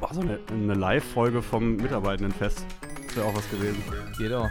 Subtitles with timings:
[0.00, 2.64] Boah, so eine, eine Live-Folge vom Mitarbeitendenfest.
[3.06, 3.82] Das wäre auch was gewesen.
[4.16, 4.48] Geht auch.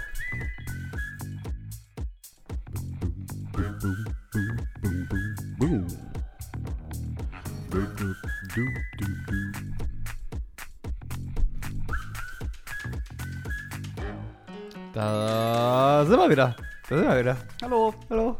[14.94, 16.56] Da sind wir wieder.
[16.90, 17.38] Da sind wir wieder.
[17.62, 17.94] Hallo.
[18.10, 18.38] Hallo.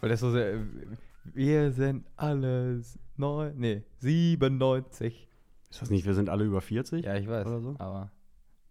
[0.00, 0.54] Weil das so sehr.
[1.34, 3.52] Wir sind alles neu.
[3.56, 5.28] Nee, 97.
[5.70, 7.04] Ist das nicht, wir sind alle über 40?
[7.04, 7.46] Ja, ich weiß.
[7.46, 7.74] Oder so?
[7.78, 8.10] Aber.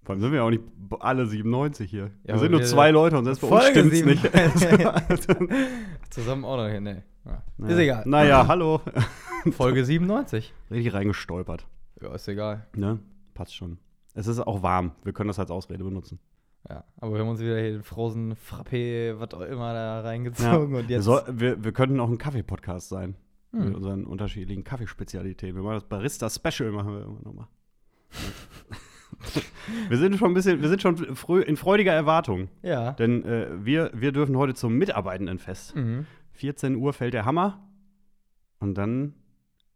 [0.03, 0.63] Vor allem sind wir ja auch nicht
[0.99, 2.11] alle 97 hier.
[2.23, 4.21] Ja, wir sind nur wir- zwei Leute und selbst bei uns stimmt's nicht.
[4.31, 5.37] 97.
[6.09, 6.81] Zusammen auch noch hier.
[6.81, 7.03] Nee.
[7.25, 7.67] Ja.
[7.67, 8.03] Ist egal.
[8.07, 8.81] Naja, hallo.
[9.51, 10.53] Folge 97.
[10.71, 11.67] Richtig reingestolpert.
[12.01, 12.65] Ja, ist egal.
[12.75, 12.99] Ne?
[13.33, 13.77] Passt schon.
[14.13, 14.93] Es ist auch warm.
[15.03, 16.19] Wir können das als Ausrede benutzen.
[16.67, 20.75] Ja, aber wir haben uns wieder hier den Frozen Frappé, was auch immer da reingezogen
[20.75, 21.05] und wir, jetzt.
[21.05, 23.15] soll, wir, wir könnten auch ein Kaffee-Podcast sein.
[23.51, 23.75] Mit Hm.
[23.75, 25.55] unseren unterschiedlichen Kaffeespezialitäten.
[25.55, 27.47] Wir machen das Barista-Special, machen wir irgendwann nochmal.
[29.89, 30.97] wir sind schon ein bisschen, wir sind schon
[31.43, 32.49] in freudiger Erwartung.
[32.61, 32.91] Ja.
[32.93, 35.75] Denn äh, wir, wir dürfen heute zum Mitarbeitendenfest.
[35.75, 36.05] Mhm.
[36.33, 37.67] 14 Uhr fällt der Hammer
[38.59, 39.13] und dann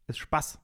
[0.07, 0.59] ist Spaß.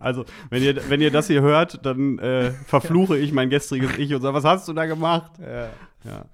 [0.00, 4.14] Also, wenn ihr, wenn ihr das hier hört, dann äh, verfluche ich mein gestriges Ich
[4.14, 5.32] und sage, was hast du da gemacht?
[5.40, 5.68] Ja.
[6.04, 6.24] Ja.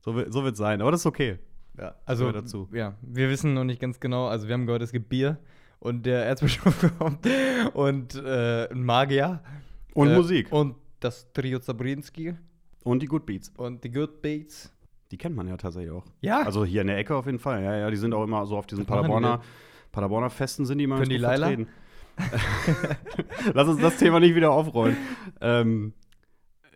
[0.00, 1.38] So, so wird es sein, aber das ist okay.
[1.78, 2.68] Ja, also dazu.
[2.72, 5.38] ja, wir wissen noch nicht ganz genau, also wir haben gehört, es gibt Bier
[5.78, 7.26] und der Erzbischof kommt
[7.74, 9.40] und äh, ein Magier.
[9.94, 10.52] Und äh, Musik.
[10.52, 12.34] Und das Trio Zabrinski
[12.84, 13.50] Und die Good Beats.
[13.56, 14.72] und die Good Beats.
[15.10, 16.04] Die kennt man ja tatsächlich auch.
[16.20, 17.62] Ja, Also hier in der Ecke auf jeden Fall.
[17.64, 19.40] Ja, ja, die sind auch immer so auf diesen Paderborner,
[19.90, 21.46] Paderborner Festen sind die immer Können die Laila?
[21.48, 21.70] vertreten.
[23.54, 24.96] Lass uns das Thema nicht wieder aufrollen.
[25.40, 25.92] Ähm,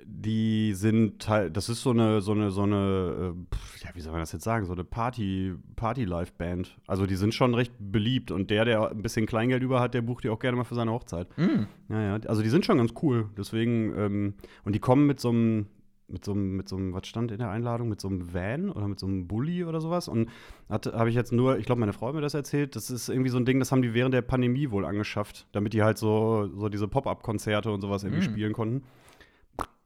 [0.06, 4.12] die sind halt, das ist so eine, so eine, so eine, äh, ja, wie soll
[4.12, 6.77] man das jetzt sagen, so eine Party, Party-Live-Band.
[6.86, 10.03] Also die sind schon recht beliebt und der, der ein bisschen Kleingeld über hat, der
[10.03, 11.27] bucht die auch gerne mal für seine Hochzeit.
[11.39, 11.64] Mm.
[11.89, 13.31] Ja, ja, also die sind schon ganz cool.
[13.36, 15.67] Deswegen, ähm, und die kommen mit so einem,
[16.07, 18.70] mit so einem, mit so einem, was stand in der Einladung, mit so einem Van
[18.70, 20.07] oder mit so einem Bulli oder sowas.
[20.09, 20.29] Und
[20.69, 23.31] habe ich jetzt nur, ich glaube, meine Frau hat mir das erzählt, das ist irgendwie
[23.31, 26.48] so ein Ding, das haben die während der Pandemie wohl angeschafft, damit die halt so,
[26.55, 28.33] so diese Pop-Up-Konzerte und sowas irgendwie Mhm.
[28.33, 28.85] spielen konnten.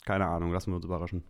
[0.05, 1.23] Keine Ahnung, lassen wir uns überraschen.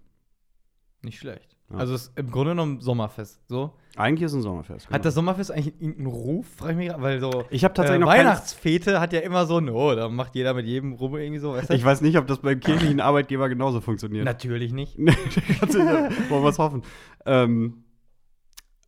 [1.03, 1.58] nicht schlecht.
[1.71, 1.77] Ja.
[1.77, 3.41] Also es ist im Grunde genommen Sommerfest.
[3.47, 3.75] So.
[3.97, 4.87] Eigentlich ist es ein Sommerfest.
[4.87, 4.95] genau.
[4.95, 6.47] Hat das Sommerfest eigentlich irgendeinen Ruf?
[6.57, 9.61] Frag ich mich weil so ich habe tatsächlich äh, noch Weihnachtsfete hat ja immer so,
[9.61, 11.53] no, da macht jeder mit jedem rum irgendwie so.
[11.53, 11.75] Weißt du?
[11.75, 14.25] Ich weiß nicht, ob das beim kirchlichen Arbeitgeber genauso funktioniert.
[14.25, 14.97] Natürlich nicht.
[14.99, 16.83] Wollen wir es hoffen.
[17.27, 17.85] Ähm,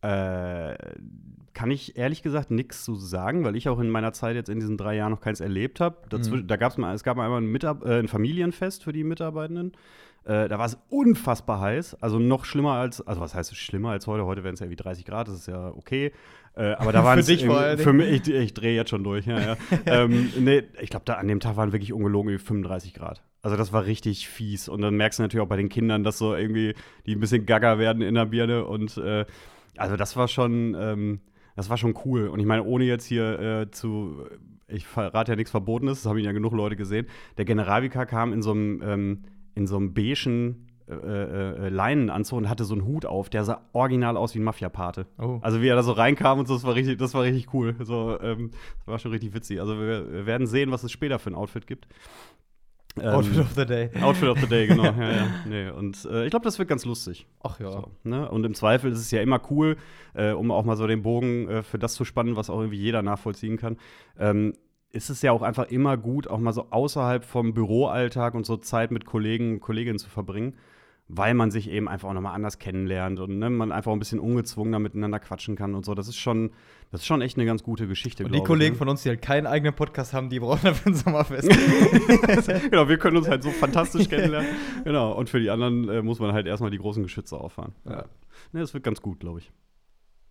[0.01, 0.75] äh,
[1.53, 4.59] kann ich ehrlich gesagt nichts zu sagen, weil ich auch in meiner Zeit jetzt in
[4.59, 5.97] diesen drei Jahren noch keins erlebt habe.
[6.11, 6.47] Mhm.
[6.47, 9.73] Da gab's mal, es gab mal einmal ein, äh, ein Familienfest für die Mitarbeitenden.
[10.23, 14.05] Äh, da war es unfassbar heiß, also noch schlimmer als, also was heißt schlimmer als
[14.05, 14.25] heute?
[14.25, 16.11] Heute wären es ja wie 30 Grad, das ist ja okay.
[16.55, 18.89] Äh, aber da Für waren es dich vor allen für mich, ich, ich drehe jetzt
[18.89, 19.25] schon durch.
[19.25, 19.57] Ja, ja.
[19.85, 23.23] ähm, nee, ich glaube, da an dem Tag waren wirklich ungelogen irgendwie 35 Grad.
[23.41, 24.69] Also das war richtig fies.
[24.69, 27.45] Und dann merkst du natürlich auch bei den Kindern, dass so irgendwie die ein bisschen
[27.45, 28.65] gaga werden in der Birne.
[28.65, 29.25] Und äh,
[29.77, 31.21] also das war schon, ähm,
[31.55, 32.27] das war schon cool.
[32.27, 34.25] Und ich meine, ohne jetzt hier äh, zu,
[34.67, 37.07] ich verrate ja nichts Verbotenes, das haben ja genug Leute gesehen.
[37.37, 39.23] Der Generalvikar kam in so einem, ähm,
[39.55, 43.45] in so einem beigen äh, äh, äh, Leinenanzug und hatte so einen Hut auf, der
[43.45, 45.05] sah original aus wie ein Mafia-Pate.
[45.19, 45.39] Oh.
[45.41, 47.75] Also wie er da so reinkam und so, das war richtig, das war richtig cool.
[47.79, 49.61] So, ähm, das war schon richtig witzig.
[49.61, 51.87] Also wir, wir werden sehen, was es später für ein Outfit gibt.
[52.99, 53.89] Ähm, Outfit of the Day.
[54.01, 54.83] Outfit of the Day, genau.
[54.99, 55.27] ja, ja.
[55.47, 57.25] Nee, und äh, ich glaube, das wird ganz lustig.
[57.41, 57.71] Ach ja.
[57.71, 58.29] So, ne?
[58.29, 59.77] Und im Zweifel ist es ja immer cool,
[60.13, 62.79] äh, um auch mal so den Bogen äh, für das zu spannen, was auch irgendwie
[62.79, 63.77] jeder nachvollziehen kann.
[64.19, 64.53] Ähm,
[64.91, 68.57] ist es ja auch einfach immer gut, auch mal so außerhalb vom Büroalltag und so
[68.57, 70.55] Zeit mit Kollegen und Kolleginnen zu verbringen,
[71.07, 73.99] weil man sich eben einfach auch nochmal anders kennenlernt und ne, man einfach auch ein
[73.99, 75.93] bisschen ungezwungener miteinander quatschen kann und so.
[75.93, 76.51] Das ist schon,
[76.91, 78.25] das ist schon echt eine ganz gute Geschichte.
[78.25, 80.91] Und die Kollegen ich, von uns, die halt keinen eigenen Podcast haben, die brauchen dafür
[80.91, 81.49] ein Sommerfest.
[81.49, 82.61] ne?
[82.69, 84.49] genau, wir können uns halt so fantastisch kennenlernen.
[84.83, 87.73] Genau, und für die anderen äh, muss man halt erstmal die großen Geschütze auffahren.
[87.85, 88.05] Ja.
[88.51, 89.51] Ne, das wird ganz gut, glaube ich.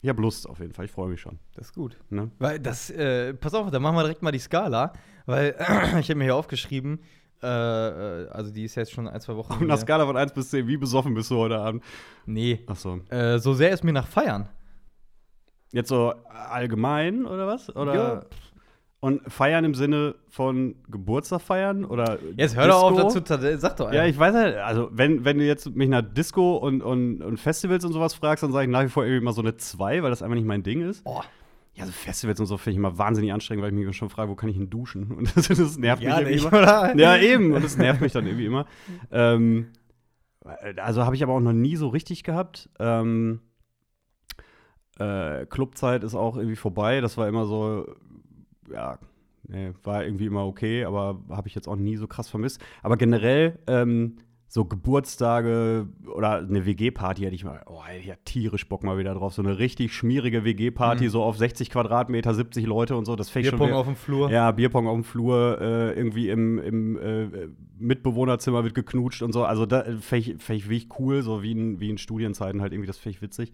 [0.03, 1.39] Ich habe Lust auf jeden Fall, ich freue mich schon.
[1.55, 1.99] Das ist gut.
[2.09, 2.31] Ne?
[2.39, 4.95] Weil das, äh, pass auf, da machen wir direkt mal die Skala,
[5.27, 5.55] weil
[6.01, 7.01] ich habe mir hier aufgeschrieben,
[7.43, 9.53] äh, äh, also die ist jetzt schon ein, zwei Wochen.
[9.53, 9.77] Auf einer.
[9.77, 11.85] Skala von 1 bis 10, wie besoffen bist du heute Abend?
[12.27, 12.61] Nee.
[12.67, 13.01] Achso.
[13.09, 14.49] Äh, so sehr ist mir nach Feiern.
[15.73, 17.75] Jetzt so allgemein oder was?
[17.75, 17.95] Oder?
[17.95, 18.25] Ja.
[19.03, 21.87] Und feiern im Sinne von Geburtstag feiern?
[21.87, 24.11] Oder Jetzt hör doch auf dazu, zu- sag doch Ja, einfach.
[24.15, 27.83] ich weiß halt, also wenn, wenn du jetzt mich nach Disco und, und, und Festivals
[27.87, 30.11] und sowas fragst, dann sage ich nach wie vor irgendwie mal so eine 2, weil
[30.11, 31.01] das einfach nicht mein Ding ist.
[31.07, 31.23] Oh,
[31.77, 34.31] Ja, so Festivals und so finde ich immer wahnsinnig anstrengend, weil ich mich schon frage,
[34.31, 35.11] wo kann ich denn duschen?
[35.17, 36.59] Und das, das nervt ja mich irgendwie nicht, immer.
[36.59, 36.95] oder?
[36.99, 37.53] Ja, eben.
[37.55, 38.67] Und das nervt mich dann irgendwie immer.
[39.11, 39.69] Ähm,
[40.77, 42.69] also habe ich aber auch noch nie so richtig gehabt.
[42.79, 43.41] Ähm,
[44.99, 47.01] Äh, Clubzeit ist auch irgendwie vorbei.
[47.01, 47.87] Das war immer so,
[48.73, 48.99] ja,
[49.49, 52.61] nee, war irgendwie immer okay, aber habe ich jetzt auch nie so krass vermisst.
[52.83, 54.17] Aber generell, ähm,
[54.53, 59.15] so Geburtstage oder eine WG-Party hätte ich mal, oh, ich ja tierisch Bock mal wieder
[59.15, 59.33] drauf.
[59.33, 61.09] So eine richtig schmierige WG-Party, Mhm.
[61.11, 63.15] so auf 60 Quadratmeter, 70 Leute und so.
[63.15, 64.29] Das ich schon Bierpong auf dem Flur.
[64.29, 69.45] ja, Bierpong auf dem Flur, äh, irgendwie im, im äh, Mitbewohnerzimmer wird geknutscht und so.
[69.45, 72.73] Also da fände ich, fänd ich wirklich cool, so wie in, wie in Studienzeiten halt
[72.73, 73.53] irgendwie, das fände ich witzig.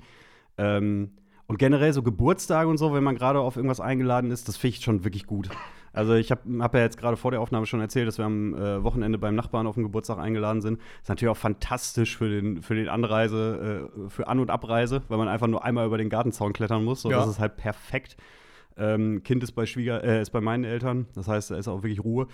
[0.57, 1.11] Ähm,
[1.47, 4.77] und generell so Geburtstage und so, wenn man gerade auf irgendwas eingeladen ist, das finde
[4.77, 5.49] ich schon wirklich gut.
[5.93, 8.55] Also ich habe hab ja jetzt gerade vor der Aufnahme schon erzählt, dass wir am
[8.55, 10.79] äh, Wochenende beim Nachbarn auf den Geburtstag eingeladen sind.
[11.01, 15.17] Ist natürlich auch fantastisch für den, für den Anreise, äh, für An- und Abreise, weil
[15.17, 17.01] man einfach nur einmal über den Gartenzaun klettern muss.
[17.01, 17.19] So, Ja.
[17.19, 18.19] Das ist halt perfekt.
[18.77, 21.07] Ähm, kind ist bei Schwieger, äh, ist bei meinen Eltern.
[21.15, 22.27] Das heißt, da ist auch wirklich Ruhe.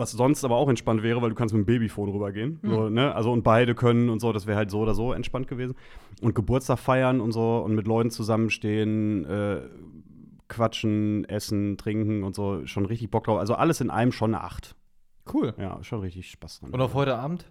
[0.00, 2.58] Was sonst aber auch entspannt wäre, weil du kannst mit dem Babyphone rübergehen.
[2.62, 3.14] So, ne?
[3.14, 5.74] Also und beide können und so, das wäre halt so oder so entspannt gewesen.
[6.22, 9.60] Und Geburtstag feiern und so und mit Leuten zusammenstehen, äh,
[10.48, 13.38] quatschen, essen, trinken und so, schon richtig Bock drauf.
[13.38, 14.74] Also alles in einem schon eine Acht.
[15.30, 15.52] Cool.
[15.58, 16.70] Ja, schon richtig Spaß dran.
[16.70, 17.44] Und auf heute Abend?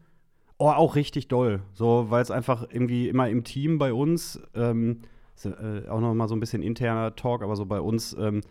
[0.58, 1.62] Oh, auch richtig doll.
[1.74, 5.02] So, weil es einfach irgendwie immer im Team bei uns, ähm,
[5.36, 8.42] ist, äh, auch noch mal so ein bisschen interner Talk, aber so bei uns ähm,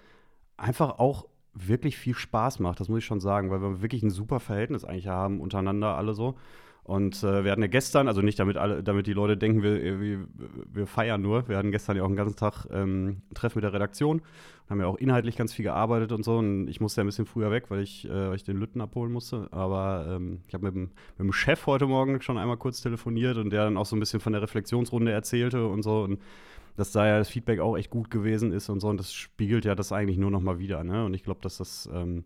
[0.57, 4.11] einfach auch wirklich viel Spaß macht, das muss ich schon sagen, weil wir wirklich ein
[4.11, 6.37] super Verhältnis eigentlich haben untereinander alle so.
[6.85, 10.01] Und äh, wir hatten ja gestern, also nicht damit alle, damit die Leute denken, wir,
[10.01, 10.27] wir,
[10.73, 11.47] wir feiern nur.
[11.47, 14.23] Wir hatten gestern ja auch einen ganzen Tag ähm, ein Treffen mit der Redaktion,
[14.71, 16.39] haben ja auch inhaltlich ganz viel gearbeitet und so.
[16.39, 18.81] Und ich musste ja ein bisschen früher weg, weil ich, äh, weil ich den Lütten
[18.81, 19.49] abholen musste.
[19.51, 23.37] Aber ähm, ich habe mit, dem- mit dem Chef heute Morgen schon einmal kurz telefoniert
[23.37, 26.05] und der dann auch so ein bisschen von der Reflexionsrunde erzählte und so.
[26.05, 26.21] Und
[26.79, 28.89] dass da ja das Feedback auch echt gut gewesen ist und so.
[28.89, 30.85] Und das spiegelt ja das eigentlich nur noch mal wieder.
[30.85, 31.05] Ne?
[31.05, 32.25] Und ich glaube, dass das ähm,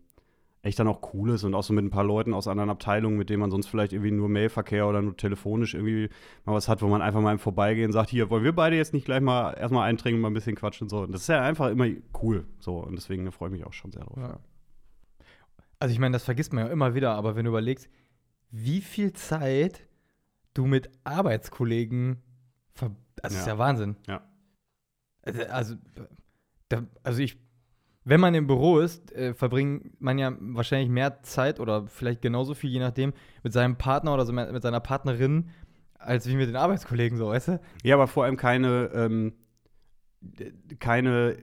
[0.61, 3.17] echt dann auch cool ist und auch so mit ein paar Leuten aus anderen Abteilungen,
[3.17, 6.07] mit denen man sonst vielleicht irgendwie nur Mailverkehr oder nur telefonisch irgendwie
[6.45, 8.93] mal was hat, wo man einfach mal im Vorbeigehen sagt, hier, wollen wir beide jetzt
[8.93, 10.99] nicht gleich mal erstmal eintrinken, mal ein bisschen quatschen und so.
[10.99, 11.87] Und das ist ja einfach immer
[12.21, 12.45] cool.
[12.59, 14.17] So, und deswegen freue ich mich auch schon sehr drauf.
[14.17, 14.39] Ja.
[15.79, 17.89] Also ich meine, das vergisst man ja immer wieder, aber wenn du überlegst,
[18.51, 19.87] wie viel Zeit
[20.53, 22.21] du mit Arbeitskollegen
[22.75, 22.91] ver
[23.23, 23.53] also das ist Ja.
[23.53, 23.95] ja Wahnsinn.
[24.07, 24.21] Ja.
[25.23, 25.75] Also, also,
[26.69, 27.37] da, also ich,
[28.05, 32.53] wenn man im Büro ist, äh, verbringt man ja wahrscheinlich mehr Zeit oder vielleicht genauso
[32.53, 35.49] viel, je nachdem, mit seinem Partner oder so mit seiner Partnerin,
[35.97, 37.59] als wie mit den Arbeitskollegen, so, weißt du?
[37.83, 39.33] Ja, aber vor allem keine, ähm,
[40.79, 41.37] keine,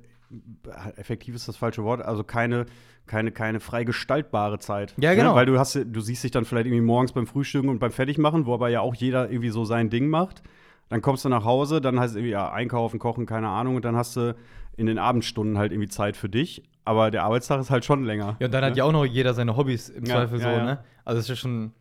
[0.97, 2.67] effektiv ist das falsche Wort, also keine,
[3.07, 4.95] keine, keine frei gestaltbare Zeit.
[4.99, 5.31] Ja, genau.
[5.31, 5.37] Ne?
[5.37, 8.47] Weil du hast, du siehst dich dann vielleicht irgendwie morgens beim Frühstücken und beim Fertigmachen,
[8.47, 10.43] wo aber ja auch jeder irgendwie so sein Ding macht.
[10.91, 13.85] Dann kommst du nach Hause, dann heißt es irgendwie ja, einkaufen, kochen, keine Ahnung, und
[13.85, 14.37] dann hast du
[14.77, 16.63] in den Abendstunden halt irgendwie Zeit für dich.
[16.85, 18.37] Aber der Arbeitstag ist halt schon länger.
[18.41, 18.79] Ja, und dann hat ne?
[18.79, 20.65] ja auch noch jeder seine Hobbys im Ja, Zweifel ja, so, ja.
[20.65, 20.85] ne?
[21.05, 21.73] Also es ist ja schon,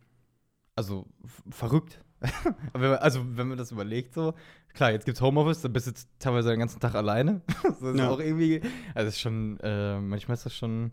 [0.76, 1.06] also
[1.50, 2.00] verrückt.
[3.00, 4.34] Also wenn man das überlegt so,
[4.74, 7.40] klar, jetzt gibt's Homeoffice, dann bist du teilweise den ganzen Tag alleine.
[7.62, 8.10] das ist Ja.
[8.10, 8.60] auch irgendwie,
[8.94, 10.92] also es ist schon, äh, manchmal ist das schon,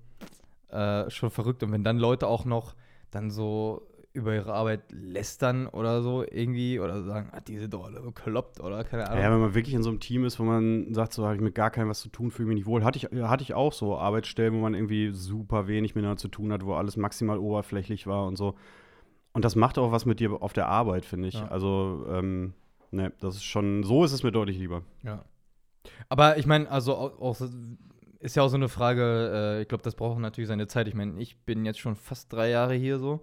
[0.69, 1.61] äh, schon verrückt.
[1.63, 2.75] Und wenn dann Leute auch noch
[3.11, 3.85] dann so
[4.17, 8.59] über ihre Arbeit lästern oder so irgendwie oder sagen, ah, die sind doch alle bekloppt
[8.59, 9.23] oder keine Ahnung.
[9.23, 11.41] Ja, wenn man wirklich in so einem Team ist, wo man sagt, so habe ich
[11.41, 12.83] mit gar keinem was zu tun, fühle mich nicht wohl.
[12.83, 16.51] Hatte ich, hatte ich auch so Arbeitsstellen, wo man irgendwie super wenig miteinander zu tun
[16.51, 18.55] hat, wo alles maximal oberflächlich war und so.
[19.33, 21.35] Und das macht auch was mit dir auf der Arbeit, finde ich.
[21.35, 21.47] Ja.
[21.47, 22.53] Also, ähm,
[22.89, 24.81] ne, das ist schon, so ist es mir deutlich lieber.
[25.03, 25.23] Ja.
[26.09, 27.39] Aber ich meine, also auch,
[28.19, 30.87] ist ja auch so eine Frage, äh, ich glaube, das braucht natürlich seine Zeit.
[30.87, 33.21] Ich meine, ich bin jetzt schon fast drei Jahre hier so.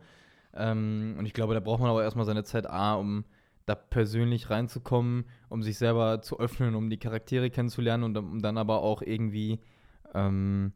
[0.56, 3.24] Ähm, und ich glaube, da braucht man aber erstmal seine Zeit, A, um
[3.66, 8.58] da persönlich reinzukommen, um sich selber zu öffnen, um die Charaktere kennenzulernen und um dann
[8.58, 9.60] aber auch irgendwie
[10.14, 10.72] ähm,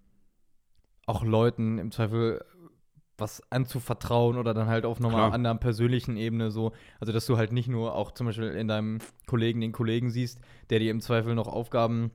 [1.06, 2.44] auch Leuten im Zweifel
[3.18, 6.72] was anzuvertrauen oder dann halt auf nochmal anderen persönlichen Ebene so.
[7.00, 10.40] Also, dass du halt nicht nur auch zum Beispiel in deinem Kollegen den Kollegen siehst,
[10.70, 12.12] der dir im Zweifel noch Aufgaben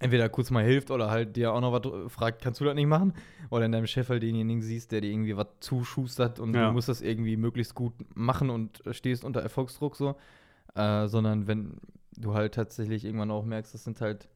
[0.00, 2.86] entweder kurz mal hilft oder halt dir auch noch was fragt, kannst du das nicht
[2.86, 3.14] machen?
[3.50, 6.66] Oder in deinem Chef halt denjenigen siehst, der dir irgendwie was zuschustert und Ja.
[6.68, 10.16] du musst das irgendwie möglichst gut machen und stehst unter Erfolgsdruck so.
[10.74, 11.78] Äh, sondern wenn
[12.16, 14.28] du halt tatsächlich irgendwann auch merkst, das sind halt,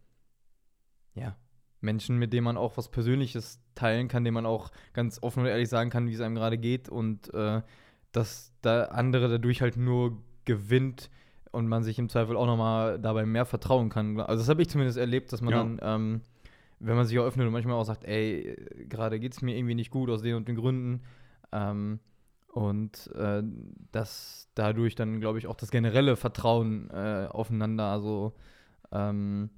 [1.15, 1.37] ja,
[1.81, 5.47] Menschen, mit denen man auch was Persönliches teilen kann, denen man auch ganz offen und
[5.49, 7.61] ehrlich sagen kann, wie es einem gerade geht und äh,
[8.13, 11.11] dass da andere dadurch halt nur gewinnt
[11.53, 14.19] und man sich im Zweifel auch nochmal dabei mehr vertrauen kann.
[14.21, 15.59] Also das habe ich zumindest erlebt, dass man Ja.
[15.63, 16.21] dann, ähm,
[16.81, 18.57] wenn man sich auch öffnet und manchmal auch sagt, ey,
[18.89, 21.03] gerade geht es mir irgendwie nicht gut aus den und den Gründen.
[21.53, 22.01] Ähm,
[22.49, 23.43] und äh,
[23.93, 28.35] dass dadurch dann, glaube ich, auch das generelle Vertrauen äh, aufeinander, also
[28.91, 29.49] ähm,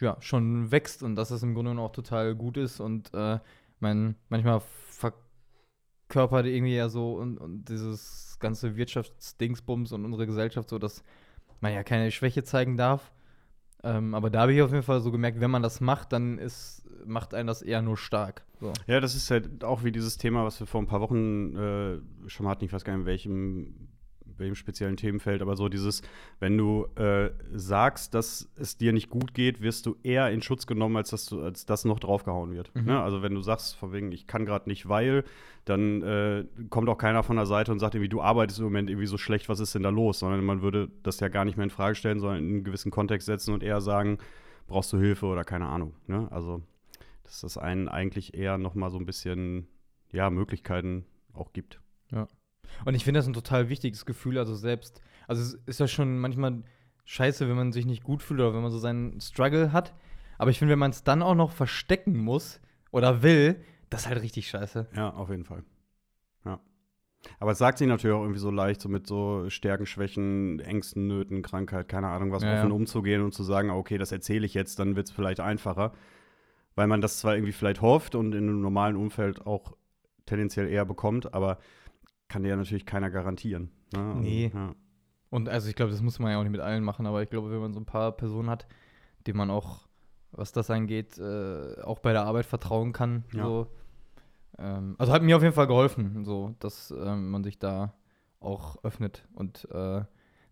[0.00, 3.38] ja, schon wächst und dass es im Grunde auch total gut ist und äh,
[3.80, 4.60] mein, manchmal
[6.08, 11.02] verkörpert irgendwie ja so und, und dieses ganze Wirtschaftsdingsbums und unsere Gesellschaft so, dass
[11.60, 13.12] man ja keine Schwäche zeigen darf.
[13.82, 16.38] Ähm, aber da habe ich auf jeden Fall so gemerkt, wenn man das macht, dann
[16.38, 18.44] ist, macht einen das eher nur stark.
[18.60, 18.72] So.
[18.86, 22.28] Ja, das ist halt auch wie dieses Thema, was wir vor ein paar Wochen äh,
[22.28, 22.64] schon hatten.
[22.64, 23.88] Ich weiß gar nicht, in welchem,
[24.38, 26.02] welchem speziellen Themenfeld, aber so dieses,
[26.40, 30.66] wenn du äh, sagst, dass es dir nicht gut geht, wirst du eher in Schutz
[30.66, 32.74] genommen, als dass du, als das noch draufgehauen wird.
[32.74, 32.84] Mhm.
[32.84, 33.02] Ne?
[33.02, 35.24] Also wenn du sagst, von wegen, ich kann gerade nicht, weil,
[35.64, 38.90] dann äh, kommt auch keiner von der Seite und sagt irgendwie, du arbeitest im Moment
[38.90, 40.18] irgendwie so schlecht, was ist denn da los?
[40.18, 42.90] Sondern man würde das ja gar nicht mehr in Frage stellen, sondern in einen gewissen
[42.90, 44.18] Kontext setzen und eher sagen,
[44.66, 45.94] brauchst du Hilfe oder keine Ahnung.
[46.06, 46.28] Ne?
[46.30, 46.62] Also
[47.24, 49.66] dass das einen eigentlich eher noch mal so ein bisschen
[50.12, 51.80] ja Möglichkeiten auch gibt.
[52.84, 56.18] Und ich finde das ein total wichtiges Gefühl, also selbst, also es ist ja schon
[56.18, 56.62] manchmal
[57.04, 59.94] scheiße, wenn man sich nicht gut fühlt oder wenn man so seinen Struggle hat.
[60.38, 64.08] Aber ich finde, wenn man es dann auch noch verstecken muss oder will, das ist
[64.08, 64.88] halt richtig scheiße.
[64.94, 65.64] Ja, auf jeden Fall.
[66.44, 66.60] Ja.
[67.38, 71.06] Aber es sagt sich natürlich auch irgendwie so leicht, so mit so Stärken, Schwächen, Ängsten,
[71.06, 72.74] Nöten, Krankheit, keine Ahnung, was Ja, offen ja.
[72.74, 75.92] umzugehen und zu sagen, okay, das erzähle ich jetzt, dann wird es vielleicht einfacher.
[76.74, 79.76] Weil man das zwar irgendwie vielleicht hofft und in einem normalen Umfeld auch
[80.26, 81.58] tendenziell eher bekommt, aber
[82.28, 83.70] kann dir ja natürlich keiner garantieren.
[83.92, 84.00] Ne?
[84.00, 84.50] Also, Nee.
[84.54, 84.74] Ja.
[85.30, 87.28] Und also ich glaube, das muss man ja auch nicht mit allen machen, aber ich
[87.28, 88.66] glaube, wenn man so ein paar Personen hat,
[89.26, 89.88] denen man auch,
[90.30, 93.24] was das angeht, äh, auch bei der Arbeit vertrauen kann.
[93.32, 93.44] Ja.
[93.44, 93.66] So.
[94.58, 97.94] Ähm, also hat mir auf jeden Fall geholfen, so, dass ähm, man sich da
[98.38, 99.26] auch öffnet.
[99.34, 100.04] Und äh,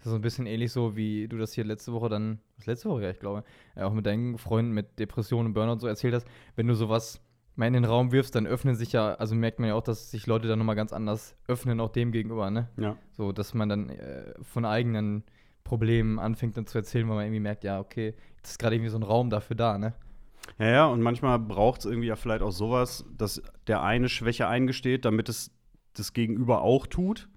[0.03, 2.67] das ist so ein bisschen ähnlich so, wie du das hier letzte Woche dann, was
[2.67, 3.45] letzte Woche, ja, ich glaube,
[3.77, 6.27] äh, auch mit deinen Freunden mit Depressionen und Burnout so erzählt hast,
[6.57, 7.21] wenn du sowas
[7.57, 10.11] mal in den Raum wirfst, dann öffnen sich ja, also merkt man ja auch, dass
[10.11, 12.69] sich Leute dann nochmal ganz anders öffnen, auch dem gegenüber, ne?
[12.77, 12.97] ja.
[13.13, 15.25] So, dass man dann äh, von eigenen
[15.65, 18.91] Problemen anfängt dann zu erzählen, weil man irgendwie merkt, ja, okay, jetzt ist gerade irgendwie
[18.91, 19.95] so ein Raum dafür da, ne?
[20.59, 24.49] Ja, ja, und manchmal braucht es irgendwie ja vielleicht auch sowas, dass der eine Schwäche
[24.49, 25.53] eingesteht, damit es
[25.95, 27.29] das Gegenüber auch tut.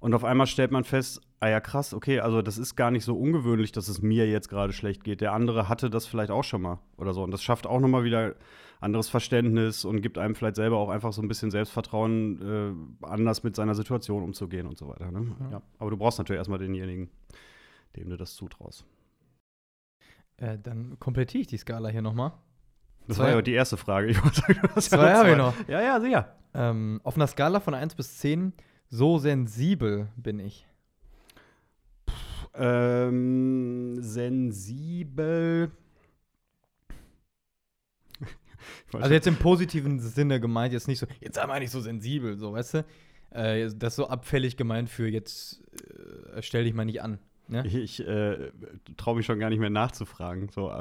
[0.00, 3.04] Und auf einmal stellt man fest, ah ja, krass, okay, also das ist gar nicht
[3.04, 5.20] so ungewöhnlich, dass es mir jetzt gerade schlecht geht.
[5.20, 7.22] Der andere hatte das vielleicht auch schon mal oder so.
[7.22, 8.34] Und das schafft auch nochmal wieder
[8.80, 13.42] anderes Verständnis und gibt einem vielleicht selber auch einfach so ein bisschen Selbstvertrauen, äh, anders
[13.42, 15.10] mit seiner Situation umzugehen und so weiter.
[15.10, 15.26] Ne?
[15.40, 15.50] Ja.
[15.50, 15.62] Ja.
[15.78, 17.10] Aber du brauchst natürlich erstmal denjenigen,
[17.96, 18.84] dem du das zutraust.
[20.38, 22.32] Äh, dann komplettiere ich die Skala hier nochmal.
[23.06, 24.08] Das Zwei- war ja die erste Frage.
[24.10, 25.38] Ich wollte sagen, du hast ja Zwei habe ich zwei.
[25.38, 25.54] noch.
[25.68, 26.34] Ja, ja, sicher.
[26.54, 28.52] Ähm, auf einer Skala von 1 bis 10,
[28.88, 30.66] so sensibel bin ich.
[32.54, 35.70] Ähm, sensibel.
[38.92, 42.36] Also jetzt im positiven Sinne gemeint, jetzt nicht so, jetzt sei mal nicht so sensibel,
[42.36, 42.84] so, weißt du?
[43.30, 45.62] Äh, das ist so abfällig gemeint für jetzt
[46.34, 47.18] äh, stell dich mal nicht an.
[47.50, 47.64] Ne?
[47.66, 48.52] Ich, ich äh,
[48.96, 50.72] traue mich schon gar nicht mehr nachzufragen, so,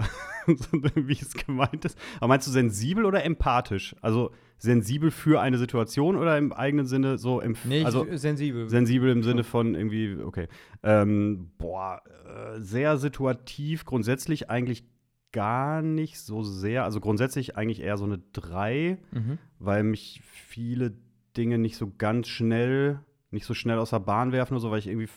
[0.45, 1.97] wie es gemeint ist.
[2.17, 3.95] Aber meinst du sensibel oder empathisch?
[4.01, 8.69] Also sensibel für eine Situation oder im eigenen Sinne so empf Nee, also sensibel.
[8.69, 10.47] sensibel im Sinne von irgendwie, okay.
[10.83, 14.83] Ähm, boah, äh, sehr situativ, grundsätzlich eigentlich
[15.31, 16.83] gar nicht so sehr.
[16.83, 18.97] Also grundsätzlich eigentlich eher so eine 3.
[19.11, 19.37] mhm.
[19.59, 20.93] weil mich viele
[21.37, 22.99] Dinge nicht so ganz schnell,
[23.31, 25.09] nicht so schnell aus der Bahn werfen oder so, weil ich irgendwie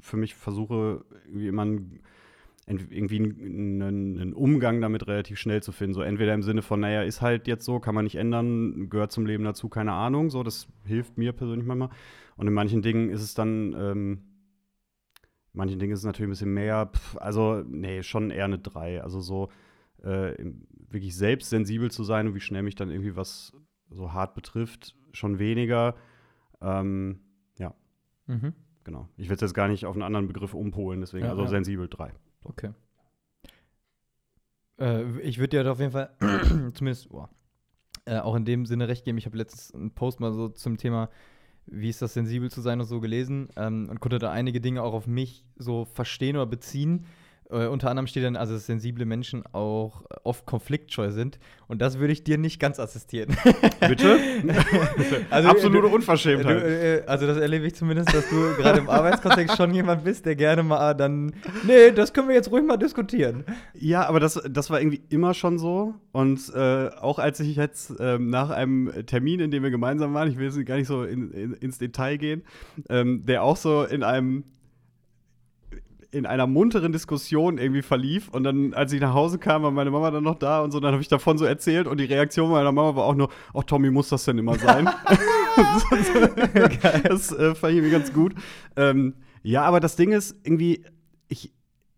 [0.00, 2.00] für mich versuche, irgendwie immer einen,
[2.66, 5.94] irgendwie einen, einen Umgang damit relativ schnell zu finden.
[5.94, 9.12] So entweder im Sinne von, naja, ist halt jetzt so, kann man nicht ändern, gehört
[9.12, 10.30] zum Leben dazu, keine Ahnung.
[10.30, 11.90] So, das hilft mir persönlich manchmal.
[12.36, 14.18] Und in manchen Dingen ist es dann, ähm,
[15.58, 19.02] manchen Dingen ist es natürlich ein bisschen mehr, pf, also, nee, schon eher eine 3.
[19.02, 19.50] Also so
[20.02, 20.32] äh,
[20.90, 23.52] wirklich selbst sensibel zu sein und wie schnell mich dann irgendwie was
[23.90, 25.94] so hart betrifft, schon weniger.
[26.62, 27.20] Ähm,
[27.58, 27.74] ja,
[28.26, 28.54] Mhm.
[28.84, 29.08] genau.
[29.16, 31.48] Ich will es jetzt gar nicht auf einen anderen Begriff umpolen, deswegen Ja, also ja.
[31.48, 32.12] sensibel 3.
[32.44, 32.72] Okay.
[34.78, 36.10] Äh, ich würde dir auf jeden Fall
[36.74, 37.28] zumindest boah,
[38.04, 39.18] äh, auch in dem Sinne recht geben.
[39.18, 41.10] Ich habe letztens einen Post mal so zum Thema,
[41.70, 44.82] wie ist das sensibel zu sein und so gelesen ähm, und konnte da einige Dinge
[44.82, 47.06] auch auf mich so verstehen oder beziehen.
[47.50, 51.38] Äh, unter anderem steht dann, also dass sensible Menschen auch äh, oft konfliktscheu sind.
[51.66, 53.36] Und das würde ich dir nicht ganz assistieren.
[53.80, 54.18] Bitte?
[55.30, 56.62] Also, Absolute du- Unverschämtheit.
[56.62, 60.26] Du, äh, also das erlebe ich zumindest, dass du gerade im Arbeitskontext schon jemand bist,
[60.26, 61.32] der gerne mal dann,
[61.66, 63.44] nee, das können wir jetzt ruhig mal diskutieren.
[63.74, 65.94] Ja, aber das, das war irgendwie immer schon so.
[66.12, 70.28] Und äh, auch als ich jetzt ähm, nach einem Termin, in dem wir gemeinsam waren,
[70.30, 72.42] ich will jetzt gar nicht so in, in, ins Detail gehen,
[72.88, 74.44] ähm, der auch so in einem
[76.10, 79.90] in einer munteren Diskussion irgendwie verlief und dann, als ich nach Hause kam, war meine
[79.90, 82.50] Mama dann noch da und so, dann habe ich davon so erzählt und die Reaktion
[82.50, 84.88] meiner Mama war auch nur, ach Tommy, muss das denn immer sein?
[87.04, 88.34] das äh, fand ich irgendwie ganz gut.
[88.76, 90.84] Ähm, ja, aber das Ding ist irgendwie,
[91.28, 91.52] ich,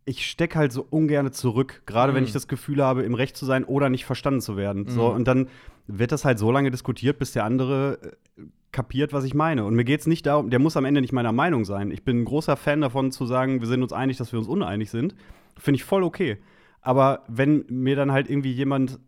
[0.05, 2.27] ich stecke halt so ungern zurück, gerade wenn Mhm.
[2.29, 4.89] ich das Gefühl habe, im Recht zu sein oder nicht verstanden zu werden.
[4.89, 5.15] So, Mhm.
[5.17, 5.49] und dann
[5.87, 7.99] wird das halt so lange diskutiert, bis der andere
[8.39, 9.65] äh, kapiert, was ich meine.
[9.65, 11.91] Und mir geht es nicht darum, der muss am Ende nicht meiner Meinung sein.
[11.91, 14.49] Ich bin ein großer Fan davon zu sagen, wir sind uns einig, dass wir uns
[14.49, 15.15] uneinig sind.
[15.59, 16.39] Finde ich voll okay.
[16.81, 18.99] Aber wenn mir dann halt irgendwie jemand,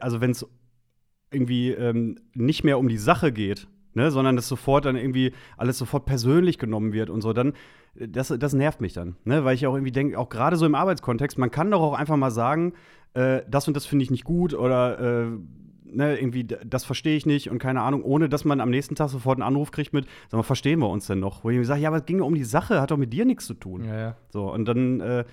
[0.00, 0.46] also wenn es
[1.30, 5.78] irgendwie ähm, nicht mehr um die Sache geht, ne, sondern das sofort dann irgendwie alles
[5.78, 7.52] sofort persönlich genommen wird und so, dann
[7.94, 10.74] das, das nervt mich dann, ne, weil ich auch irgendwie denke, auch gerade so im
[10.74, 12.74] Arbeitskontext, man kann doch auch einfach mal sagen,
[13.14, 15.26] äh, das und das finde ich nicht gut oder äh,
[15.92, 19.10] ne, irgendwie, das verstehe ich nicht und keine Ahnung, ohne dass man am nächsten Tag
[19.10, 21.44] sofort einen Anruf kriegt mit, sag mal, verstehen wir uns denn noch?
[21.44, 23.12] Wo ich mir sage, ja, aber es ging doch um die Sache, hat doch mit
[23.12, 23.84] dir nichts zu tun.
[23.84, 24.16] Ja, ja.
[24.30, 25.24] So, und dann äh,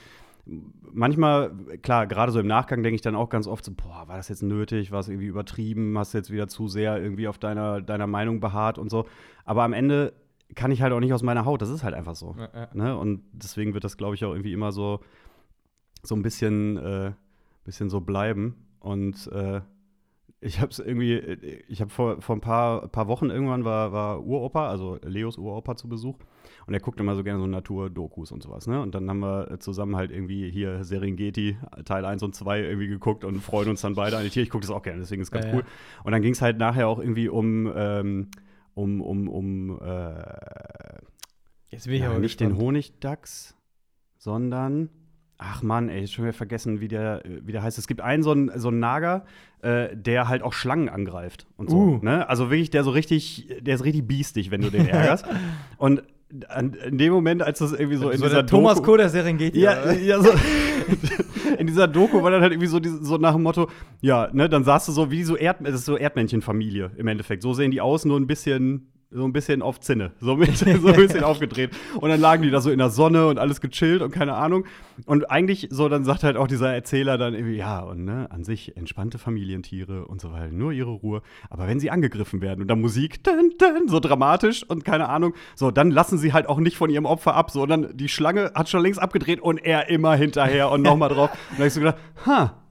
[0.91, 4.17] manchmal, klar, gerade so im Nachgang denke ich dann auch ganz oft so, boah, war
[4.17, 7.37] das jetzt nötig, war es irgendwie übertrieben, hast du jetzt wieder zu sehr irgendwie auf
[7.37, 9.05] deiner, deiner Meinung beharrt und so.
[9.43, 10.13] Aber am Ende
[10.53, 12.35] kann ich halt auch nicht aus meiner Haut, das ist halt einfach so.
[12.37, 12.69] Ja, ja.
[12.73, 12.97] Ne?
[12.97, 14.99] Und deswegen wird das, glaube ich, auch irgendwie immer so,
[16.03, 17.11] so ein bisschen, äh,
[17.63, 18.55] bisschen so bleiben.
[18.79, 19.61] Und äh,
[20.41, 21.15] ich habe es irgendwie,
[21.67, 25.75] ich habe vor, vor ein paar, paar Wochen irgendwann war, war Uropa, also Leos Uropa
[25.75, 26.17] zu Besuch.
[26.67, 28.81] Und er guckt immer so gerne so Natur-Dokus und sowas, ne?
[28.81, 33.23] Und dann haben wir zusammen halt irgendwie hier Serengeti Teil 1 und 2 irgendwie geguckt
[33.23, 34.43] und freuen uns dann beide an die Tiere.
[34.43, 35.61] Ich gucke das auch gerne, deswegen ist ganz Ja, cool.
[35.61, 36.03] ja.
[36.03, 38.29] Und dann ging es halt nachher auch irgendwie um, ähm,
[38.73, 40.99] um, um, um, äh,
[41.69, 42.57] Jetzt bin ich ja, aber nicht gespannt.
[42.59, 43.55] den Honigdachs,
[44.17, 44.89] sondern
[45.37, 47.77] ach Mann, ey, ich hab schon wieder vergessen, wie der, wie der heißt.
[47.77, 49.25] Es gibt einen so einen, so einen Nager,
[49.61, 51.77] äh, der halt auch Schlangen angreift und so.
[51.77, 51.99] Uh.
[52.01, 52.27] Ne?
[52.29, 55.25] Also wirklich, der so richtig, der ist richtig biestig, wenn du den ärgerst.
[55.77, 56.03] und
[56.47, 58.97] an, in dem Moment, als das irgendwie so in so dieser der Thomas Doku, Koh
[58.97, 59.59] der Serengeti.
[59.59, 60.31] ja, ja, so.
[61.59, 63.69] In dieser Doku war dann halt irgendwie so, diese, so nach dem Motto,
[64.01, 67.43] ja, ne, dann sahst du so wie so Erd, das ist so Erdmännchenfamilie im Endeffekt.
[67.43, 70.65] So sehen die aus, nur ein bisschen, so ein bisschen auf Zinne, so, mit, so
[70.65, 71.71] ein bisschen aufgedreht.
[71.95, 74.65] Und dann lagen die da so in der Sonne und alles gechillt und keine Ahnung.
[75.05, 78.43] Und eigentlich so, dann sagt halt auch dieser Erzähler dann irgendwie, ja, und ne, an
[78.43, 81.21] sich entspannte Familientiere und so weiter, nur ihre Ruhe.
[81.49, 85.33] Aber wenn sie angegriffen werden und dann Musik, dun, dun, so dramatisch und keine Ahnung,
[85.55, 88.09] so, dann lassen sie halt auch nicht von ihrem Opfer ab, so, und dann die
[88.09, 91.31] Schlange hat schon längst abgedreht und er immer hinterher und nochmal drauf.
[91.31, 92.64] Und dann hab ich so gedacht, ha,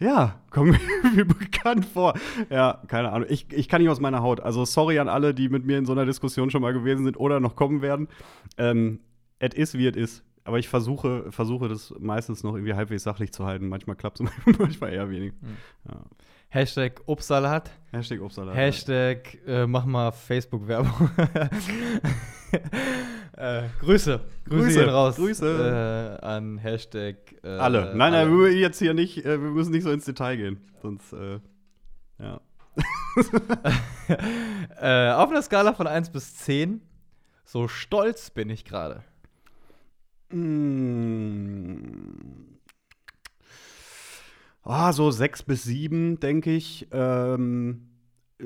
[0.00, 0.78] ja, kommt
[1.14, 2.14] mir bekannt vor.
[2.50, 3.28] Ja, keine Ahnung.
[3.30, 4.40] Ich, ich kann nicht aus meiner Haut.
[4.40, 7.18] Also sorry an alle, die mit mir in so einer Diskussion schon mal gewesen sind
[7.18, 8.08] oder noch kommen werden.
[8.56, 9.00] Ähm,
[9.38, 10.24] es ist, wie es ist.
[10.44, 13.68] Aber ich versuche, versuche das meistens noch irgendwie halbwegs sachlich zu halten.
[13.68, 15.34] Manchmal klappt es, manchmal eher wenig.
[15.86, 16.00] Ja.
[16.48, 17.70] Hashtag Obstsalat.
[17.92, 18.56] Hashtag Obstsalat.
[18.56, 21.10] Hashtag äh, mach mal Facebook-Werbung.
[23.38, 24.20] äh, Grüße.
[24.48, 25.16] Grüße, Grüße, raus.
[25.16, 26.18] Grüße.
[26.20, 27.16] Äh, an Hashtag.
[27.44, 27.94] Äh, Alle.
[27.94, 30.60] Nein, nein, wir müssen jetzt hier nicht, äh, wir müssen nicht so ins Detail gehen.
[30.82, 31.38] Sonst, äh,
[32.18, 32.40] ja.
[34.80, 36.80] äh, auf einer Skala von 1 bis 10,
[37.44, 39.02] so stolz bin ich gerade.
[40.30, 41.78] Mm.
[44.62, 46.88] Ah, so sechs bis sieben, denke ich.
[46.92, 47.88] Ähm,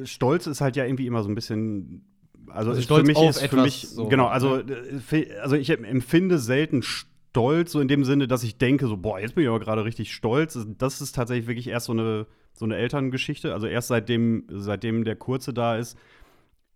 [0.04, 2.04] Stolz ist halt ja irgendwie immer so ein bisschen.
[2.48, 4.26] Also, Also stolz für mich auf ist für mich so, genau.
[4.26, 8.96] Also, äh, also ich empfinde selten Stolz so in dem Sinne, dass ich denke so
[8.96, 10.58] boah, jetzt bin ich aber gerade richtig stolz.
[10.78, 13.54] Das ist tatsächlich wirklich erst so eine so eine Elterngeschichte.
[13.54, 15.96] Also erst seitdem seitdem der kurze da ist,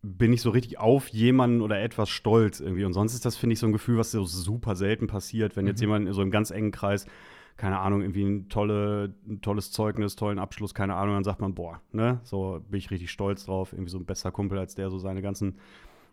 [0.02, 2.85] bin ich so richtig auf jemanden oder etwas stolz irgendwie.
[2.85, 5.66] Und sonst ist das, finde ich, so ein Gefühl, was so super selten passiert, wenn
[5.66, 5.85] jetzt Mhm.
[5.85, 7.07] jemand in so einem ganz engen Kreis,
[7.57, 11.55] keine Ahnung, irgendwie ein, tolle, ein tolles Zeugnis, tollen Abschluss, keine Ahnung, dann sagt man,
[11.55, 13.73] boah, ne, so bin ich richtig stolz drauf.
[13.73, 15.59] Irgendwie so ein bester Kumpel, als der so seine ganzen,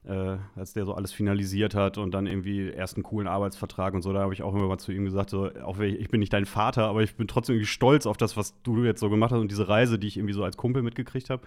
[0.06, 4.02] äh, als der so alles finalisiert hat und dann irgendwie erst einen coolen Arbeitsvertrag und
[4.02, 6.10] so, da habe ich auch immer mal zu ihm gesagt, so, auch wenn ich, ich
[6.10, 9.02] bin nicht dein Vater, aber ich bin trotzdem irgendwie stolz auf das, was du jetzt
[9.02, 11.44] so gemacht hast und diese Reise, die ich irgendwie so als Kumpel mitgekriegt habe.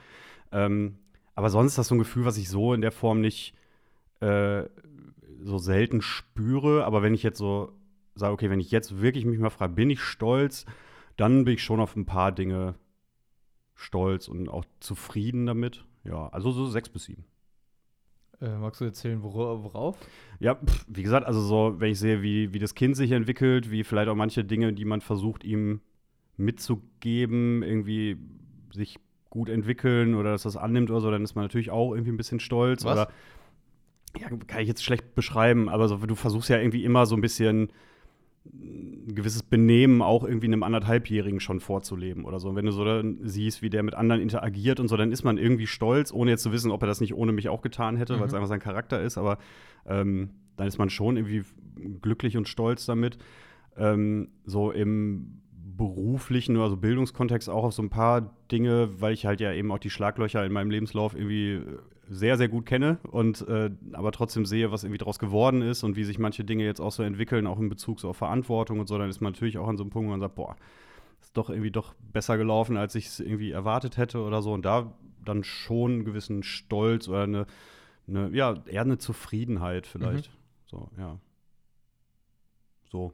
[0.53, 0.97] Ähm,
[1.35, 3.55] aber sonst ist das so ein Gefühl, was ich so in der Form nicht
[4.21, 4.65] äh,
[5.43, 6.85] so selten spüre.
[6.85, 7.73] Aber wenn ich jetzt so
[8.17, 10.67] sage, okay, wenn ich jetzt wirklich mich mal frage, bin ich stolz,
[11.17, 12.75] dann bin ich schon auf ein paar Dinge
[13.75, 15.85] stolz und auch zufrieden damit.
[16.05, 17.25] Ja, also so sechs bis sieben.
[18.41, 19.97] Äh, magst du erzählen, wora- worauf?
[20.41, 23.71] Ja, pff, wie gesagt, also so, wenn ich sehe, wie, wie das Kind sich entwickelt,
[23.71, 25.81] wie vielleicht auch manche Dinge, die man versucht, ihm
[26.37, 28.19] mitzugeben, irgendwie
[28.73, 28.99] sich
[29.31, 32.17] gut entwickeln oder dass das annimmt oder so, dann ist man natürlich auch irgendwie ein
[32.19, 32.85] bisschen stolz.
[32.85, 32.93] Was?
[32.93, 33.09] Oder
[34.19, 37.21] ja, kann ich jetzt schlecht beschreiben, aber so, du versuchst ja irgendwie immer so ein
[37.21, 37.71] bisschen
[38.53, 42.49] ein gewisses Benehmen auch irgendwie einem anderthalbjährigen schon vorzuleben oder so.
[42.49, 45.23] Und wenn du so dann siehst, wie der mit anderen interagiert und so, dann ist
[45.25, 47.97] man irgendwie stolz, ohne jetzt zu wissen, ob er das nicht ohne mich auch getan
[47.97, 48.37] hätte, weil es Mhm.
[48.37, 49.19] einfach sein Charakter ist.
[49.19, 49.39] Aber
[49.87, 51.43] ähm, dann ist man schon irgendwie
[52.03, 53.19] glücklich und stolz damit.
[53.77, 55.43] Ähm, so im
[55.77, 59.79] beruflichen, also Bildungskontext auch auf so ein paar Dinge, weil ich halt ja eben auch
[59.79, 61.61] die Schlaglöcher in meinem Lebenslauf irgendwie
[62.09, 65.97] sehr, sehr gut kenne und äh, aber trotzdem sehe, was irgendwie daraus geworden ist und
[65.97, 68.87] wie sich manche Dinge jetzt auch so entwickeln, auch in Bezug so auf Verantwortung und
[68.87, 70.57] so, dann ist man natürlich auch an so einem Punkt, wo man sagt, boah,
[71.21, 74.53] ist doch irgendwie doch besser gelaufen, als ich es irgendwie erwartet hätte oder so.
[74.53, 74.93] Und da
[75.25, 77.47] dann schon einen gewissen Stolz oder eine,
[78.09, 80.31] eine ja, eher eine Zufriedenheit vielleicht.
[80.67, 81.19] So, ja.
[82.91, 83.13] So.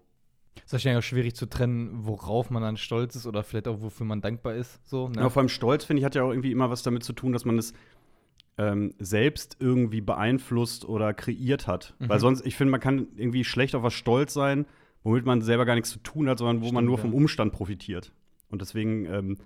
[0.62, 4.06] ist wahrscheinlich auch schwierig zu trennen, worauf man dann stolz ist oder vielleicht auch wofür
[4.06, 4.86] man dankbar ist.
[4.86, 5.22] So, ne?
[5.22, 7.32] Ja, vor allem Stolz, finde ich, hat ja auch irgendwie immer was damit zu tun,
[7.32, 7.72] dass man es
[8.58, 11.94] ähm, selbst irgendwie beeinflusst oder kreiert hat.
[11.98, 12.08] Mhm.
[12.08, 14.66] Weil sonst, ich finde, man kann irgendwie schlecht auf was stolz sein,
[15.02, 17.02] womit man selber gar nichts zu tun hat, sondern wo man Stimmt, nur ja.
[17.02, 18.12] vom Umstand profitiert.
[18.50, 19.38] Und deswegen ähm,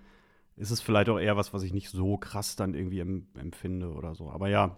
[0.57, 3.93] ist es vielleicht auch eher was, was ich nicht so krass dann irgendwie em empfinde
[3.93, 4.31] oder so.
[4.31, 4.77] Aber ja,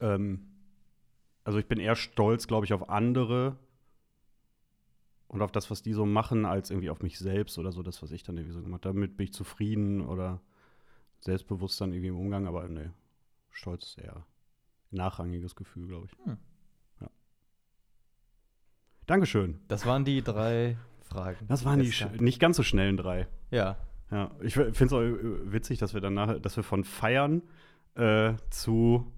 [0.00, 0.46] ähm,
[1.44, 3.58] also ich bin eher stolz, glaube ich, auf andere
[5.28, 8.02] und auf das, was die so machen, als irgendwie auf mich selbst oder so, das,
[8.02, 8.94] was ich dann irgendwie so gemacht habe.
[8.94, 10.40] Damit bin ich zufrieden oder
[11.20, 12.90] selbstbewusst dann irgendwie im Umgang, aber nee,
[13.54, 16.26] Stolz ist eher ein nachrangiges Gefühl, glaube ich.
[16.26, 16.36] Hm.
[17.00, 17.08] Ja.
[19.06, 19.60] Dankeschön.
[19.68, 21.46] Das waren die drei Fragen.
[21.48, 23.26] Das waren die nicht ganz so schnellen drei.
[23.50, 23.76] Ja.
[24.10, 27.42] Ja, ich finde es auch äh, witzig, dass wir danach, dass wir von Feiern
[27.94, 29.10] äh, zu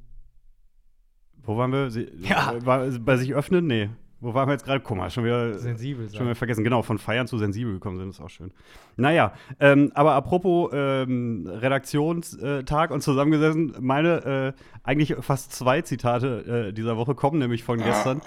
[1.47, 1.91] wo waren wir?
[1.91, 2.55] Sie, Ja.
[2.67, 3.67] war, bei sich öffnen?
[3.67, 3.91] Nee.
[4.21, 4.81] Wo waren wir jetzt gerade?
[4.81, 6.35] Guck mal, schon wieder Sensibel Schon sein.
[6.35, 8.51] vergessen, genau, von Feiern zu sensibel gekommen sind, ist auch schön.
[8.97, 16.73] Naja, ähm, aber apropos ähm, Redaktionstag und zusammengesessen, meine äh, eigentlich fast zwei Zitate äh,
[16.73, 18.21] dieser Woche kommen nämlich von gestern.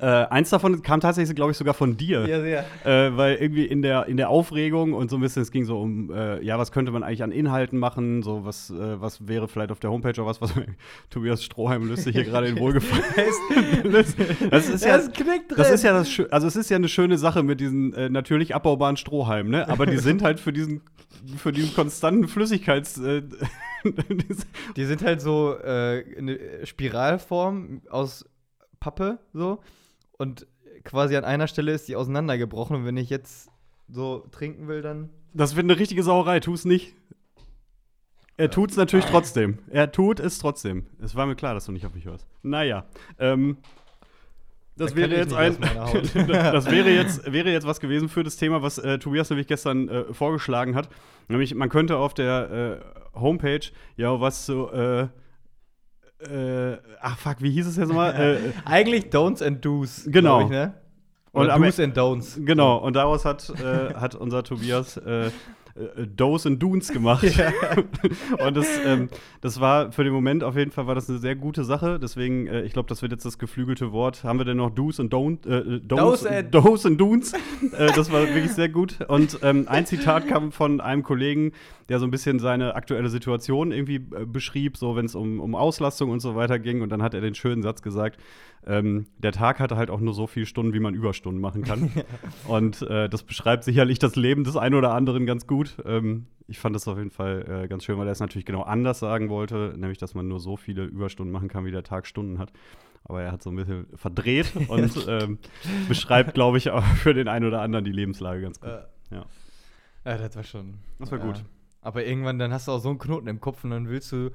[0.00, 2.26] äh, eins davon kam tatsächlich, glaube ich, sogar von dir.
[2.26, 2.64] Ja, sehr.
[2.84, 5.80] Äh, weil irgendwie in der, in der Aufregung und so ein bisschen, es ging so
[5.80, 9.48] um, äh, ja, was könnte man eigentlich an Inhalten machen, so was, äh, was wäre
[9.48, 10.52] vielleicht auf der Homepage oder was, was
[11.10, 13.04] Tobias Stroheim löst sich hier gerade in Wohlgefallen.
[14.50, 17.18] das ist ja, Das knickt das ist ja das also es ist ja eine schöne
[17.18, 19.68] Sache mit diesen äh, natürlich abbaubaren Strohhalmen, ne?
[19.68, 20.82] Aber die sind halt für diesen
[21.36, 23.00] für diesen konstanten Flüssigkeits
[24.76, 28.24] Die sind halt so äh, eine Spiralform aus
[28.80, 29.60] Pappe, so.
[30.18, 30.46] Und
[30.84, 32.76] quasi an einer Stelle ist die auseinandergebrochen.
[32.76, 33.50] Und wenn ich jetzt
[33.88, 35.10] so trinken will, dann.
[35.34, 36.94] das wird eine richtige Sauerei, tu's nicht.
[38.38, 39.58] Er tut's natürlich trotzdem.
[39.68, 40.86] Er tut es trotzdem.
[41.02, 42.26] Es war mir klar, dass du nicht auf mich hörst.
[42.42, 42.84] Naja,
[43.18, 43.56] ähm,
[44.76, 45.56] das Da wäre jetzt ein,
[46.28, 49.88] das wäre jetzt, wäre jetzt was gewesen für das Thema, was äh, Tobias nämlich gestern
[49.88, 50.90] äh, vorgeschlagen hat.
[51.28, 52.82] Nämlich, man könnte auf der
[53.14, 53.66] äh, Homepage
[53.96, 54.70] ja was so,
[56.20, 58.10] äh, äh, ach fuck, wie hieß es jetzt mal?
[58.20, 60.04] äh, Eigentlich Don'ts and Do's.
[60.06, 60.42] Genau.
[60.42, 60.74] Ich, ne?
[61.32, 62.42] Und Do's and Don'ts.
[62.44, 64.96] Genau, und daraus hat, äh, hat unser Tobias
[65.76, 67.24] äh, äh, Do's und Do's gemacht.
[68.38, 69.08] und das, ähm,
[69.40, 71.98] das war für den Moment auf jeden Fall war das eine sehr gute Sache.
[71.98, 74.24] Deswegen, äh, ich glaube, das wird jetzt das geflügelte Wort.
[74.24, 75.46] Haben wir denn noch Do's und Don't?
[75.48, 77.32] Äh, Do's, Do's and- Do's und Do's.
[77.32, 77.38] äh,
[77.94, 78.98] das war wirklich sehr gut.
[79.08, 81.52] Und ähm, ein Zitat kam von einem Kollegen,
[81.88, 85.54] der so ein bisschen seine aktuelle Situation irgendwie äh, beschrieb, so wenn es um, um
[85.54, 86.82] Auslastung und so weiter ging.
[86.82, 88.18] Und dann hat er den schönen Satz gesagt,
[88.66, 91.90] ähm, der Tag hatte halt auch nur so viele Stunden, wie man Überstunden machen kann.
[92.48, 95.76] Und äh, das beschreibt sicherlich das Leben des einen oder anderen ganz gut.
[95.84, 98.62] Ähm, ich fand das auf jeden Fall äh, ganz schön, weil er es natürlich genau
[98.62, 102.06] anders sagen wollte, nämlich, dass man nur so viele Überstunden machen kann, wie der Tag
[102.06, 102.52] Stunden hat.
[103.04, 105.38] Aber er hat so ein bisschen verdreht und ähm,
[105.88, 108.70] beschreibt, glaube ich, auch für den einen oder anderen die Lebenslage ganz gut.
[108.70, 109.26] Äh, Ja.
[110.04, 110.74] ja, das war schon.
[110.98, 111.44] Das war gut.
[111.82, 114.30] Aber irgendwann, dann hast du auch so einen Knoten im Kopf und dann willst du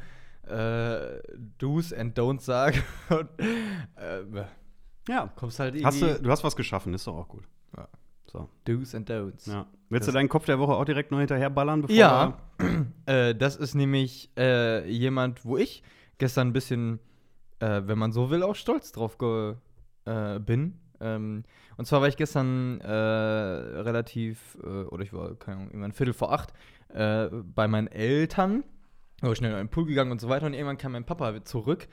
[0.47, 1.19] äh,
[1.57, 2.81] Do's and Don'ts sagen.
[3.09, 4.45] und, äh,
[5.07, 5.31] Ja.
[5.35, 5.85] kommst halt irgendwie.
[5.85, 7.43] Hast du, du hast was geschaffen, ist doch auch gut.
[7.77, 7.87] Ja.
[8.31, 8.49] So.
[8.65, 9.49] Do's and Don'ts.
[9.51, 9.65] Ja.
[9.89, 11.81] Willst Das- du deinen Kopf der Woche auch direkt noch hinterherballern?
[11.81, 12.37] Bevor Ja,
[13.05, 15.83] äh, das ist nämlich äh, jemand, wo ich
[16.17, 16.99] gestern ein bisschen,
[17.59, 19.55] äh, wenn man so will, auch stolz drauf ge
[20.05, 20.77] äh, bin.
[20.99, 21.43] Ähm,
[21.77, 26.13] und zwar war ich gestern äh, relativ, äh, oder ich war, keine Ahnung, irgendwann Viertel
[26.13, 26.53] vor acht,
[26.89, 28.63] äh, bei meinen Eltern.
[29.29, 30.45] War schnell in den Pool gegangen und so weiter.
[30.45, 31.87] Und irgendwann kam mein Papa zurück,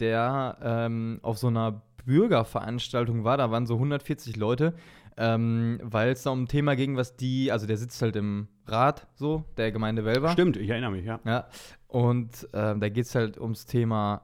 [0.00, 3.36] der ähm, auf so einer Bürgerveranstaltung war.
[3.36, 4.74] Da waren so 140 Leute,
[5.16, 8.48] ähm, weil es da um ein Thema ging, was die, also der sitzt halt im
[8.66, 10.30] Rat, so, der Gemeinde Welver.
[10.30, 11.20] Stimmt, ich erinnere mich, ja.
[11.24, 11.48] Ja.
[11.88, 14.22] Und ähm, da geht es halt ums Thema,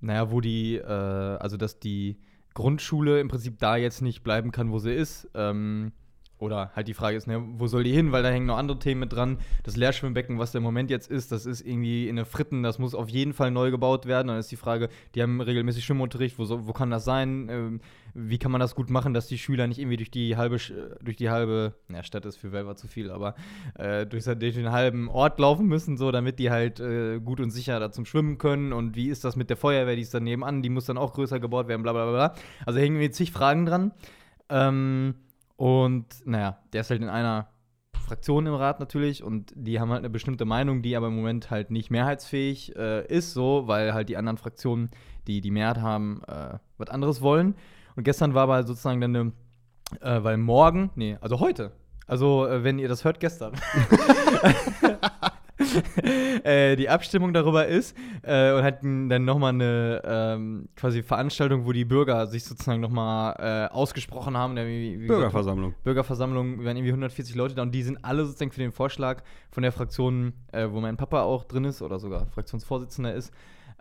[0.00, 2.18] naja, wo die, äh, also dass die
[2.54, 5.28] Grundschule im Prinzip da jetzt nicht bleiben kann, wo sie ist.
[5.34, 5.92] Ähm,
[6.42, 8.10] oder halt die Frage ist, ne, wo soll die hin?
[8.10, 9.38] Weil da hängen noch andere Themen mit dran.
[9.62, 12.78] Das Lehrschwimmbecken, was da im Moment jetzt ist, das ist irgendwie in der Fritten, das
[12.78, 14.28] muss auf jeden Fall neu gebaut werden.
[14.28, 17.48] Dann ist die Frage, die haben regelmäßig Schwimmunterricht, wo, wo kann das sein?
[17.48, 17.80] Ähm,
[18.14, 20.58] wie kann man das gut machen, dass die Schüler nicht irgendwie durch die halbe,
[21.00, 23.34] durch die halbe, na, Stadt ist für Welver zu viel, aber
[23.78, 27.50] äh, durch, durch den halben Ort laufen müssen, so, damit die halt äh, gut und
[27.50, 28.72] sicher da zum Schwimmen können.
[28.72, 31.14] Und wie ist das mit der Feuerwehr, die ist dann nebenan, die muss dann auch
[31.14, 32.34] größer gebaut werden, bla bla bla.
[32.66, 33.92] Also hängen mir zig Fragen dran.
[34.50, 35.14] Ähm,
[35.62, 37.46] und naja, der ist halt in einer
[37.94, 41.52] Fraktion im Rat natürlich und die haben halt eine bestimmte Meinung, die aber im Moment
[41.52, 44.90] halt nicht mehrheitsfähig äh, ist, so, weil halt die anderen Fraktionen,
[45.28, 47.54] die die Mehrheit haben, äh, was anderes wollen.
[47.94, 49.32] Und gestern war aber sozusagen dann eine,
[50.00, 51.70] äh, weil morgen, nee, also heute,
[52.08, 53.52] also äh, wenn ihr das hört, gestern,
[56.44, 61.72] äh, die Abstimmung darüber ist äh, und hatten dann nochmal eine ähm, quasi Veranstaltung, wo
[61.72, 64.56] die Bürger sich sozusagen nochmal äh, ausgesprochen haben.
[64.56, 65.70] Wie, wie Bürgerversammlung.
[65.70, 68.72] Gesagt, Bürgerversammlung, wir waren irgendwie 140 Leute da und die sind alle sozusagen für den
[68.72, 73.32] Vorschlag von der Fraktion, äh, wo mein Papa auch drin ist oder sogar Fraktionsvorsitzender ist,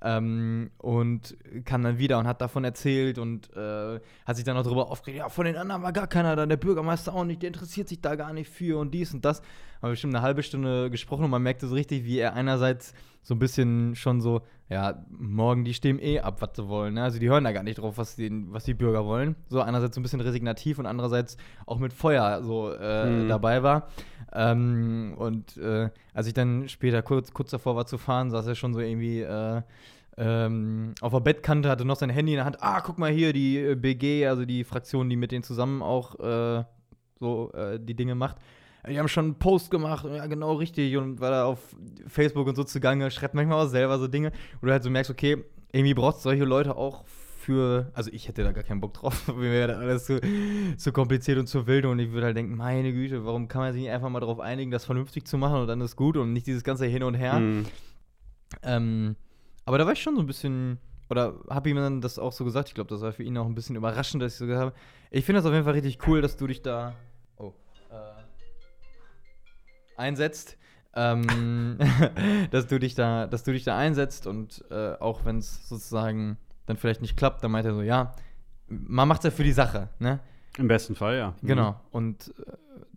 [0.03, 4.63] ähm, und kam dann wieder und hat davon erzählt und äh, hat sich dann auch
[4.63, 7.47] darüber aufgeregt, ja, von den anderen war gar keiner da, der Bürgermeister auch nicht, der
[7.47, 9.41] interessiert sich da gar nicht für und dies und das.
[9.81, 12.93] Haben wir bestimmt eine halbe Stunde gesprochen und man merkte so richtig, wie er einerseits
[13.23, 16.93] so ein bisschen schon so, ja, morgen, die stimmen eh ab, was sie wollen.
[16.93, 17.03] Ne?
[17.03, 19.35] Also die hören da gar nicht drauf, was die, was die Bürger wollen.
[19.49, 23.27] So einerseits so ein bisschen resignativ und andererseits auch mit Feuer so äh, mhm.
[23.27, 23.89] dabei war.
[24.33, 28.55] Ähm, und äh, als ich dann später kurz, kurz davor war zu fahren, saß er
[28.55, 29.61] schon so irgendwie äh,
[30.17, 32.61] ähm, auf der Bettkante, hatte noch sein Handy in der Hand.
[32.61, 36.19] Ah, guck mal hier, die äh, BG, also die Fraktion, die mit denen zusammen auch
[36.19, 36.63] äh,
[37.19, 38.37] so äh, die Dinge macht.
[38.89, 41.59] Die haben schon einen Post gemacht, ja, genau richtig, und war da auf
[42.07, 45.11] Facebook und so zugange, schreibt manchmal auch selber so Dinge, wo du halt so merkst,
[45.11, 47.05] okay, irgendwie brauchst du solche Leute auch
[47.41, 50.21] für, also ich hätte da gar keinen Bock drauf, mir wäre das alles zu,
[50.77, 53.73] zu kompliziert und zu wild und ich würde halt denken, meine Güte, warum kann man
[53.73, 56.33] sich nicht einfach mal darauf einigen, das vernünftig zu machen und dann ist gut und
[56.33, 57.39] nicht dieses ganze Hin und Her.
[57.39, 57.65] Mhm.
[58.63, 59.15] Ähm,
[59.65, 60.77] aber da war ich schon so ein bisschen,
[61.09, 63.45] oder habe ihm dann das auch so gesagt, ich glaube, das war für ihn auch
[63.45, 64.75] ein bisschen überraschend, dass ich so gesagt habe,
[65.09, 66.95] ich finde das auf jeden Fall richtig cool, dass du dich da
[70.01, 70.57] einsetzt.
[70.93, 71.77] Ähm,
[72.51, 76.37] dass du dich da, dass du dich da einsetzt und äh, auch wenn es sozusagen
[76.65, 78.13] dann vielleicht nicht klappt, dann meint er so, ja,
[78.67, 80.19] man macht es ja für die Sache, ne?
[80.57, 81.33] Im besten Fall, ja.
[81.41, 81.47] Mhm.
[81.47, 81.79] Genau.
[81.91, 82.51] Und äh,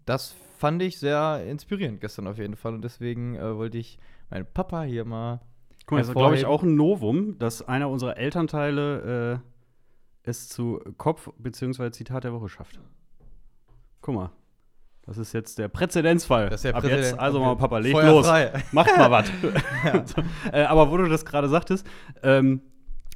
[0.06, 2.74] das fand ich sehr inspirierend gestern auf jeden Fall.
[2.74, 3.98] Und deswegen äh, wollte ich
[4.30, 5.40] meinen Papa hier mal.
[5.86, 9.42] Guck mal, das ist, glaube ich, auch ein Novum, dass einer unserer Elternteile
[10.24, 11.90] äh, es zu Kopf- bzw.
[11.90, 12.80] Zitat der Woche schafft.
[14.00, 14.30] Guck mal.
[15.06, 16.48] Das ist jetzt der Präzedenzfall.
[16.48, 17.46] Das ist der Ab Präzeden jetzt, also okay.
[17.46, 18.26] mal Papa, leg Feuer los.
[18.26, 18.52] Frei.
[18.72, 19.30] Macht mal was.
[20.52, 21.86] äh, aber wo du das gerade sagtest,
[22.22, 22.62] ähm,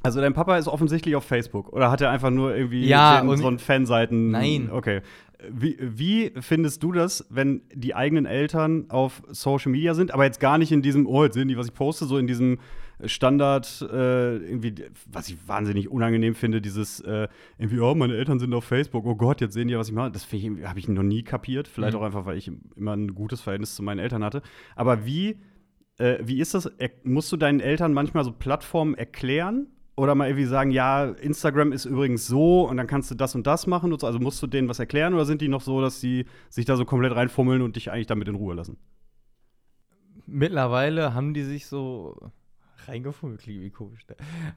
[0.02, 3.48] also dein Papa ist offensichtlich auf Facebook oder hat er einfach nur irgendwie ja, so
[3.48, 4.30] ein Fanseiten?
[4.30, 4.68] Nein.
[4.70, 5.00] Okay.
[5.50, 10.40] Wie, wie, findest du das, wenn die eigenen Eltern auf Social Media sind, aber jetzt
[10.40, 12.58] gar nicht in diesem, oh, jetzt sehen die, was ich poste, so in diesem
[13.04, 14.74] Standard, äh, irgendwie,
[15.06, 19.14] was ich wahnsinnig unangenehm finde, dieses äh, irgendwie, oh, meine Eltern sind auf Facebook, oh
[19.14, 20.10] Gott, jetzt sehen die, was ich mache.
[20.10, 21.68] Das habe ich noch nie kapiert.
[21.68, 22.00] Vielleicht mhm.
[22.00, 24.42] auch einfach, weil ich immer ein gutes Verhältnis zu meinen Eltern hatte.
[24.74, 25.38] Aber wie,
[25.98, 26.66] äh, wie ist das?
[26.66, 29.68] Er, musst du deinen Eltern manchmal so Plattformen erklären?
[29.96, 33.48] Oder mal irgendwie sagen, ja, Instagram ist übrigens so und dann kannst du das und
[33.48, 33.92] das machen.
[33.92, 34.06] Und so.
[34.06, 36.76] Also musst du denen was erklären oder sind die noch so, dass sie sich da
[36.76, 38.78] so komplett reinfummeln und dich eigentlich damit in Ruhe lassen?
[40.26, 42.30] Mittlerweile haben die sich so
[42.88, 44.06] reingefummelt, klingt wie komisch.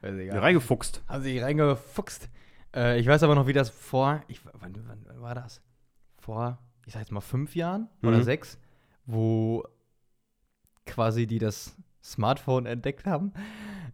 [0.02, 0.24] Ne?
[0.24, 1.02] Ja, reingefuchst.
[1.06, 2.28] Haben sich reingefuchst.
[2.74, 5.62] Äh, ich weiß aber noch, wie das vor, ich, wann, wann, wann, war das?
[6.18, 8.08] Vor, ich sag jetzt mal fünf Jahren mhm.
[8.08, 8.58] oder sechs,
[9.06, 9.64] wo
[10.86, 13.32] quasi die das Smartphone entdeckt haben.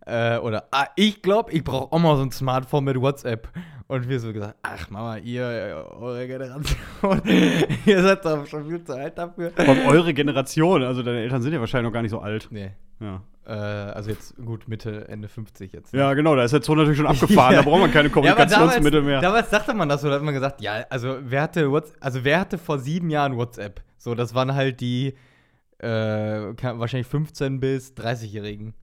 [0.07, 3.49] Äh, oder, ah, ich glaube, ich brauche auch mal so ein Smartphone mit WhatsApp.
[3.89, 7.23] Und wir so gesagt, ach Mama, ihr, eure Generation,
[7.87, 9.51] ihr seid doch schon viel zu alt dafür.
[9.51, 12.49] Von eure Generation, also deine Eltern sind ja wahrscheinlich noch gar nicht so alt.
[12.51, 12.73] Nee.
[13.01, 13.23] Ja.
[13.49, 15.95] Äh, also jetzt gut Mitte, Ende 50 jetzt.
[15.95, 16.01] Ne?
[16.01, 17.63] Ja, genau, da ist der Ton natürlich schon abgefahren, ja.
[17.63, 19.21] da braucht man keine Kommunikationsmittel ja, mehr.
[19.23, 22.25] Damals dachte man das so, da hat man gesagt, ja, also wer hatte WhatsApp, also
[22.25, 23.81] wer hatte vor sieben Jahren WhatsApp?
[23.97, 25.15] So, das waren halt die
[25.79, 28.75] äh, wahrscheinlich 15 bis 30-Jährigen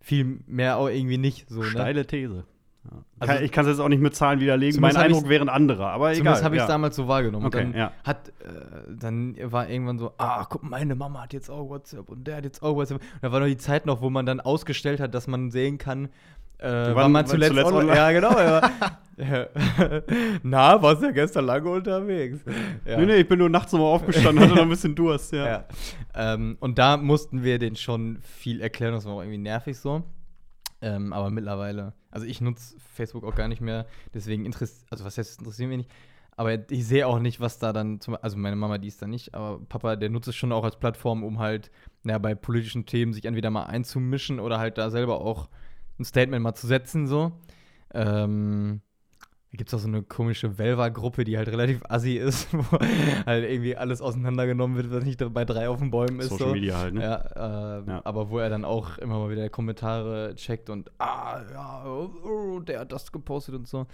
[0.00, 1.48] viel mehr auch irgendwie nicht.
[1.48, 1.66] So, ne?
[1.66, 2.44] Steile These.
[2.84, 2.90] Ja.
[3.20, 4.80] Also, ich kann es jetzt auch nicht mit Zahlen widerlegen.
[4.80, 6.34] Mein Eindruck wären andere, aber egal.
[6.34, 6.66] Das habe ich ja.
[6.66, 7.46] damals so wahrgenommen.
[7.46, 7.92] Okay, und dann, ja.
[8.04, 8.52] hat, äh,
[8.88, 12.44] dann war irgendwann so, ah, guck, meine Mama hat jetzt auch WhatsApp und der hat
[12.44, 13.00] jetzt auch WhatsApp.
[13.00, 15.78] Und da war noch die Zeit noch, wo man dann ausgestellt hat, dass man sehen
[15.78, 16.06] kann,
[16.58, 17.96] äh, wann man zuletzt, zuletzt online.
[17.96, 18.34] Ja, genau.
[20.42, 22.40] Na, warst ja gestern lange unterwegs.
[22.84, 22.98] Ja.
[22.98, 25.46] Nee, nee, ich bin nur nachts nochmal aufgestanden, hatte noch ein bisschen Durst, ja.
[25.46, 25.64] ja.
[26.14, 30.04] Ähm, und da mussten wir den schon viel erklären, das war auch irgendwie nervig so.
[30.80, 35.18] Ähm, aber mittlerweile, also ich nutze Facebook auch gar nicht mehr, deswegen interessiert, also was
[35.18, 35.90] heißt, interessiert mich nicht.
[36.36, 39.08] Aber ich sehe auch nicht, was da dann, zum, also meine Mama, die ist da
[39.08, 41.72] nicht, aber Papa, der nutzt es schon auch als Plattform, um halt,
[42.04, 45.48] naja, bei politischen Themen sich entweder mal einzumischen oder halt da selber auch
[45.98, 47.32] ein Statement mal zu setzen, so.
[47.92, 48.82] Ähm,
[49.50, 52.78] da gibt es auch so eine komische Velva-Gruppe, die halt relativ assi ist, wo
[53.24, 56.28] halt irgendwie alles auseinandergenommen wird, was nicht bei drei auf den Bäumen ist.
[56.28, 56.54] Social so.
[56.54, 57.02] Media halt, ne?
[57.02, 61.40] Ja, äh, ja, aber wo er dann auch immer mal wieder Kommentare checkt und, ah,
[61.50, 63.86] ja, oh, der hat das gepostet und so.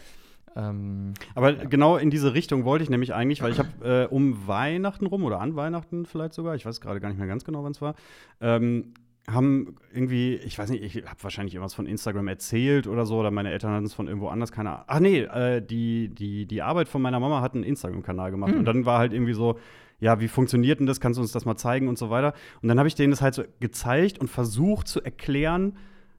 [0.56, 1.64] Ähm, aber ja.
[1.64, 5.24] genau in diese Richtung wollte ich nämlich eigentlich, weil ich habe äh, um Weihnachten rum
[5.24, 7.80] oder an Weihnachten vielleicht sogar, ich weiß gerade gar nicht mehr ganz genau, wann es
[7.80, 7.94] war,
[8.40, 8.94] ähm,
[9.26, 13.30] haben irgendwie, ich weiß nicht, ich habe wahrscheinlich irgendwas von Instagram erzählt oder so, oder
[13.30, 14.84] meine Eltern hatten es von irgendwo anders, keine Ahnung.
[14.86, 18.52] Ach nee, äh, die, die, die Arbeit von meiner Mama hat einen Instagram-Kanal gemacht.
[18.52, 18.58] Mhm.
[18.58, 19.58] Und dann war halt irgendwie so,
[19.98, 21.00] ja, wie funktioniert denn das?
[21.00, 22.34] Kannst du uns das mal zeigen und so weiter?
[22.60, 25.76] Und dann habe ich denen das halt so gezeigt und versucht zu erklären,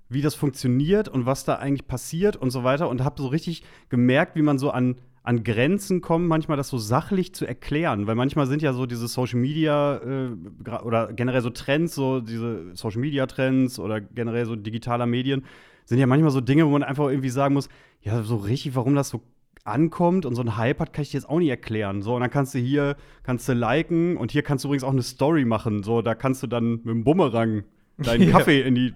[0.09, 2.89] wie das funktioniert und was da eigentlich passiert und so weiter.
[2.89, 6.77] Und habe so richtig gemerkt, wie man so an an Grenzen kommt, manchmal das so
[6.77, 11.49] sachlich zu erklären, weil manchmal sind ja so diese Social Media äh, oder generell so
[11.49, 15.43] Trends, so diese Social Media Trends oder generell so digitaler Medien,
[15.85, 17.69] sind ja manchmal so Dinge, wo man einfach irgendwie sagen muss,
[18.01, 19.21] ja, so richtig, warum das so
[19.63, 22.03] ankommt und so ein Hype hat, kann ich dir jetzt auch nicht erklären.
[22.03, 24.91] So, und dann kannst du hier, kannst du liken und hier kannst du übrigens auch
[24.91, 25.81] eine Story machen.
[25.81, 27.63] So, da kannst du dann mit dem Bumerang
[27.97, 28.93] deinen Kaffee in die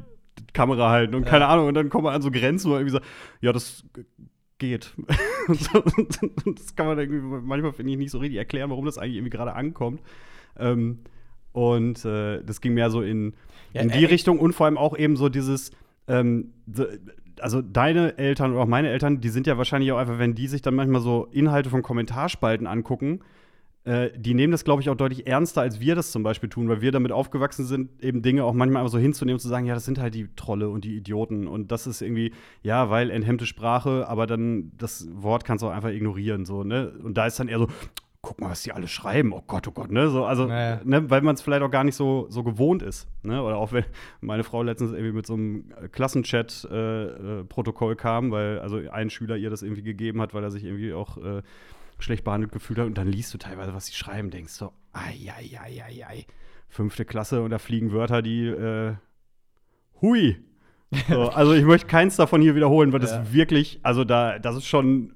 [0.54, 1.68] Kamera halten und keine Ahnung.
[1.68, 3.04] Und dann kommen wir an so Grenzen, wo man irgendwie so,
[3.42, 3.84] ja, das
[4.60, 4.94] geht.
[5.48, 9.36] das kann man irgendwie manchmal, finde ich, nicht so richtig erklären, warum das eigentlich irgendwie
[9.36, 10.02] gerade ankommt.
[10.58, 11.00] Ähm,
[11.52, 13.34] und äh, das ging mehr so in,
[13.74, 15.72] ja, in die äh, Richtung und vor allem auch eben so dieses,
[16.08, 16.54] ähm,
[17.40, 20.48] also deine Eltern oder auch meine Eltern, die sind ja wahrscheinlich auch einfach, wenn die
[20.48, 23.22] sich dann manchmal so Inhalte von Kommentarspalten angucken,
[23.86, 26.70] äh, die nehmen das, glaube ich, auch deutlich ernster, als wir das zum Beispiel tun,
[26.70, 29.66] weil wir damit aufgewachsen sind, eben Dinge auch manchmal einfach so hinzunehmen und zu sagen,
[29.66, 33.10] ja, das sind halt die Trolle und die Idioten und das ist irgendwie, ja, weil
[33.10, 36.92] enthemmte Sprache, aber dann das Wort kannst du auch einfach ignorieren, so, ne?
[37.04, 37.68] Und da ist dann eher so,
[38.22, 40.10] guck mal, was die alle schreiben, oh Gott, oh Gott, ne?
[40.10, 40.82] So, also, naja.
[40.84, 43.08] ne, weil man es vielleicht auch gar nicht so, so gewohnt ist.
[43.24, 43.42] Ne?
[43.42, 43.86] Oder auch wenn
[44.20, 49.38] meine Frau letztens irgendwie mit so einem Klassenchat-Protokoll äh, äh kam, weil also ein Schüler
[49.38, 51.42] ihr das irgendwie gegeben hat, weil er sich irgendwie auch äh,
[52.00, 52.88] schlecht behandelt gefühlt hat.
[52.88, 56.26] Und dann liest du teilweise, was sie schreiben, denkst so, ai, ai, ai, ai, ai.
[56.68, 58.96] Fünfte Klasse und da fliegen Wörter, die, äh,
[60.02, 60.38] hui.
[61.08, 63.18] So, also ich möchte keins davon hier wiederholen, weil ja.
[63.18, 65.14] das wirklich, also da, das ist schon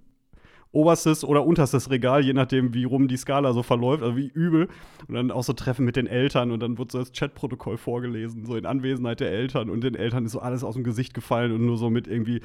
[0.73, 4.67] oberstes oder unterstes Regal, je nachdem, wie rum die Skala so verläuft, also wie übel.
[5.07, 8.45] Und dann auch so Treffen mit den Eltern und dann wird so das Chatprotokoll vorgelesen,
[8.45, 11.51] so in Anwesenheit der Eltern und den Eltern ist so alles aus dem Gesicht gefallen
[11.51, 12.41] und nur so mit irgendwie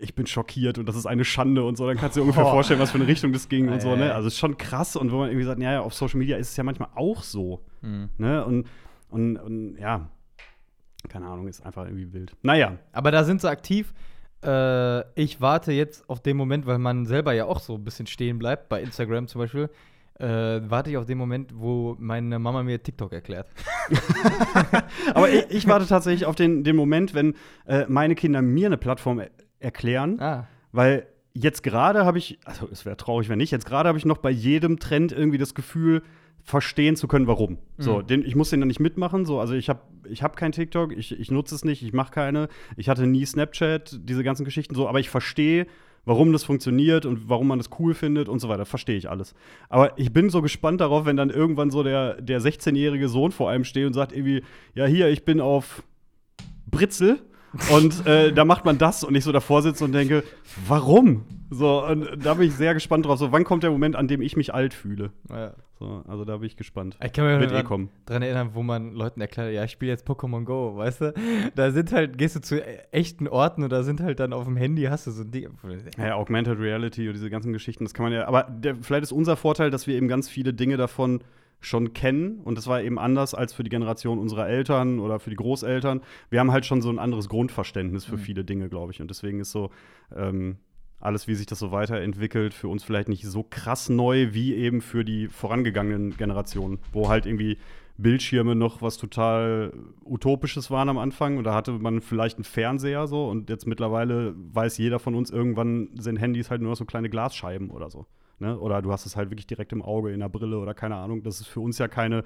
[0.00, 2.46] ich bin schockiert und das ist eine Schande und so, dann kannst du dir ungefähr
[2.46, 2.50] oh.
[2.50, 4.14] vorstellen, was für eine Richtung das ging und so, ne?
[4.14, 6.50] Also es ist schon krass und wo man irgendwie sagt, naja, auf Social Media ist
[6.50, 8.10] es ja manchmal auch so, mhm.
[8.18, 8.44] ne?
[8.44, 8.66] Und,
[9.10, 10.08] und, und ja,
[11.08, 12.32] keine Ahnung, ist einfach irgendwie wild.
[12.42, 12.78] Naja.
[12.92, 13.94] Aber da sind sie aktiv.
[14.44, 18.06] Äh, ich warte jetzt auf den Moment, weil man selber ja auch so ein bisschen
[18.06, 19.70] stehen bleibt, bei Instagram zum Beispiel.
[20.18, 23.48] Äh, warte ich auf den Moment, wo meine Mama mir TikTok erklärt.
[25.14, 27.34] Aber ich, ich, warte tatsächlich auf den, den Moment, wenn
[27.66, 29.22] äh, meine Kinder mir eine Plattform
[29.60, 30.46] erklären, ah.
[30.72, 34.04] weil jetzt gerade habe ich, also es wäre traurig, wenn nicht, jetzt gerade habe ich
[34.04, 36.02] noch bei jedem Trend irgendwie das Gefühl,
[36.42, 37.52] verstehen zu können, warum.
[37.52, 37.82] Mhm.
[37.82, 39.26] So, den, ich muss den dann nicht mitmachen.
[39.26, 42.10] So, also ich habe ich hab kein TikTok, ich, ich nutze es nicht, ich mache
[42.10, 42.48] keine.
[42.76, 45.66] Ich hatte nie Snapchat, diese ganzen Geschichten so, aber ich verstehe,
[46.06, 48.64] warum das funktioniert und warum man das cool findet und so weiter.
[48.64, 49.34] Verstehe ich alles.
[49.68, 53.50] Aber ich bin so gespannt darauf, wenn dann irgendwann so der, der 16-jährige Sohn vor
[53.50, 54.42] einem steht und sagt irgendwie,
[54.74, 55.82] ja, hier, ich bin auf
[56.66, 57.20] Britzel
[57.72, 60.24] und äh, da macht man das und ich so davor sitze und denke,
[60.66, 61.24] warum?
[61.50, 63.18] So, und da bin ich sehr gespannt drauf.
[63.18, 65.12] So, wann kommt der Moment, an dem ich mich alt fühle?
[65.30, 65.54] Ja.
[65.78, 66.98] So, also da bin ich gespannt.
[67.02, 67.88] Ich kann mich Wird kommen.
[68.04, 71.14] dran erinnern, wo man Leuten erklärt, ja, ich spiele jetzt Pokémon Go, weißt du?
[71.54, 74.56] Da sind halt, gehst du zu echten Orten und da sind halt dann auf dem
[74.56, 75.48] Handy, hast du so ein Ding.
[75.96, 78.26] Ja, Augmented Reality und diese ganzen Geschichten, das kann man ja.
[78.26, 81.20] Aber der, vielleicht ist unser Vorteil, dass wir eben ganz viele Dinge davon
[81.60, 85.30] schon kennen und das war eben anders als für die Generation unserer Eltern oder für
[85.30, 86.02] die Großeltern.
[86.30, 88.20] Wir haben halt schon so ein anderes Grundverständnis für mhm.
[88.20, 89.00] viele Dinge, glaube ich.
[89.00, 89.70] Und deswegen ist so
[90.14, 90.58] ähm,
[91.00, 94.80] alles, wie sich das so weiterentwickelt, für uns vielleicht nicht so krass neu wie eben
[94.80, 97.58] für die vorangegangenen Generationen, wo halt irgendwie
[97.98, 99.72] Bildschirme noch was total
[100.04, 104.34] Utopisches waren am Anfang und da hatte man vielleicht einen Fernseher so und jetzt mittlerweile
[104.36, 108.06] weiß jeder von uns, irgendwann sind Handys halt nur noch so kleine Glasscheiben oder so.
[108.38, 108.58] Ne?
[108.58, 111.22] Oder du hast es halt wirklich direkt im Auge, in der Brille oder keine Ahnung.
[111.22, 112.24] Das ist für uns ja keine,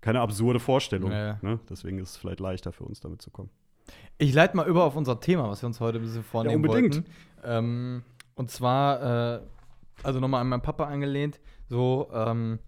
[0.00, 1.10] keine absurde Vorstellung.
[1.10, 1.60] Ja, Ne?
[1.68, 3.50] Deswegen ist es vielleicht leichter für uns, damit zu kommen.
[4.18, 6.70] Ich leite mal über auf unser Thema, was wir uns heute ein bisschen vornehmen ja,
[6.70, 6.94] unbedingt.
[6.94, 7.10] wollten.
[7.44, 8.02] Ähm,
[8.34, 9.40] und zwar, äh,
[10.02, 12.58] also nochmal an meinen Papa angelehnt, so, ähm,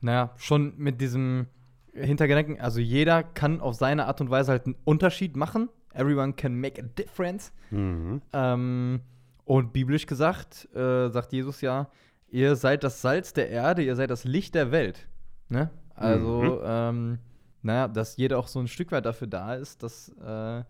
[0.00, 1.46] naja, schon mit diesem
[1.92, 5.68] Hintergedanken, also jeder kann auf seine Art und Weise halt einen Unterschied machen.
[5.94, 7.52] Everyone can make a difference.
[7.70, 8.22] Mhm.
[8.32, 9.00] Ähm,
[9.48, 11.88] und biblisch gesagt, äh, sagt Jesus ja,
[12.28, 15.08] ihr seid das Salz der Erde, ihr seid das Licht der Welt.
[15.48, 15.70] Ne?
[15.94, 16.60] Also, mhm.
[16.64, 17.18] ähm,
[17.62, 20.62] naja, dass jeder auch so ein Stück weit dafür da ist, dass äh,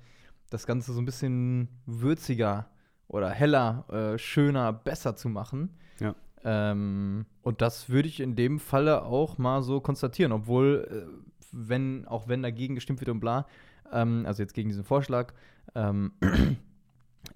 [0.51, 2.71] das Ganze so ein bisschen würziger
[3.09, 5.77] oder heller, äh, schöner, besser zu machen.
[5.99, 6.15] Ja.
[6.45, 12.07] Ähm, und das würde ich in dem Falle auch mal so konstatieren, obwohl, äh, wenn,
[12.07, 13.49] auch wenn dagegen gestimmt wird und bla,
[13.93, 15.35] ähm, also jetzt gegen diesen Vorschlag,
[15.75, 16.13] ähm,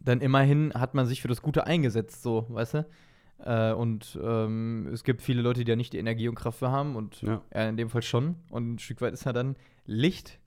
[0.00, 2.86] dann immerhin hat man sich für das Gute eingesetzt, so, weißt du?
[3.44, 6.70] Äh, und ähm, es gibt viele Leute, die ja nicht die Energie und Kraft für
[6.70, 7.42] haben und ja.
[7.50, 8.36] er in dem Fall schon.
[8.50, 10.38] Und ein Stück weit ist er dann Licht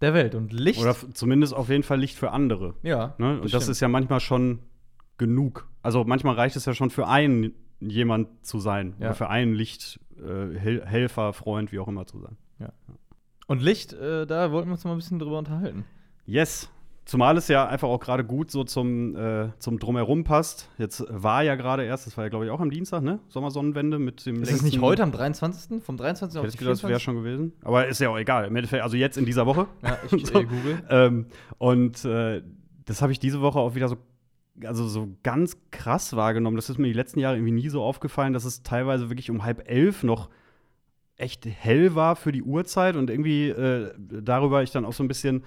[0.00, 0.34] der Welt.
[0.34, 0.80] Und Licht.
[0.80, 2.74] Oder zumindest auf jeden Fall Licht für andere.
[2.82, 3.14] ja.
[3.18, 3.40] Ne?
[3.40, 3.72] Und das stimmt.
[3.72, 4.60] ist ja manchmal schon
[5.18, 5.68] genug.
[5.82, 8.94] Also manchmal reicht es ja schon für einen jemand zu sein.
[8.98, 9.06] Ja.
[9.06, 12.36] Oder für einen Licht, äh, Freund, wie auch immer zu sein.
[13.50, 15.84] Und Licht, äh, da wollten wir uns mal ein bisschen drüber unterhalten.
[16.24, 16.70] Yes.
[17.10, 20.68] Zumal es ja einfach auch gerade gut so zum, äh, zum Drumherum passt.
[20.78, 23.18] Jetzt war ja gerade erst, das war ja glaube ich auch am Dienstag, ne?
[23.26, 25.82] Sommersonnenwende mit dem Ist es nicht heute am 23.?
[25.82, 26.36] Vom 23.
[26.36, 27.02] Ich auf hätte gedacht, das wäre 24.?
[27.02, 27.52] schon gewesen.
[27.64, 28.44] Aber ist ja auch egal.
[28.44, 29.66] Im Endeffekt, also jetzt in dieser Woche.
[29.82, 30.38] Ja, ich So.
[30.38, 30.82] äh, google.
[30.88, 31.26] Ähm,
[31.58, 32.42] und äh,
[32.84, 33.96] das habe ich diese Woche auch wieder so,
[34.64, 36.54] also so ganz krass wahrgenommen.
[36.54, 39.42] Das ist mir die letzten Jahre irgendwie nie so aufgefallen, dass es teilweise wirklich um
[39.42, 40.30] halb elf noch
[41.16, 45.08] echt hell war für die Uhrzeit und irgendwie äh, darüber ich dann auch so ein
[45.08, 45.42] bisschen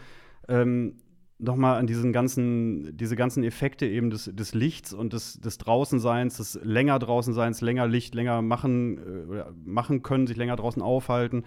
[0.50, 0.98] ähm,
[1.40, 6.38] nochmal an diesen ganzen, diese ganzen Effekte eben des, des Lichts und des, des Draußenseins,
[6.38, 8.98] des länger Draußenseins, länger Licht, länger machen,
[9.34, 11.44] äh, machen können, sich länger draußen aufhalten.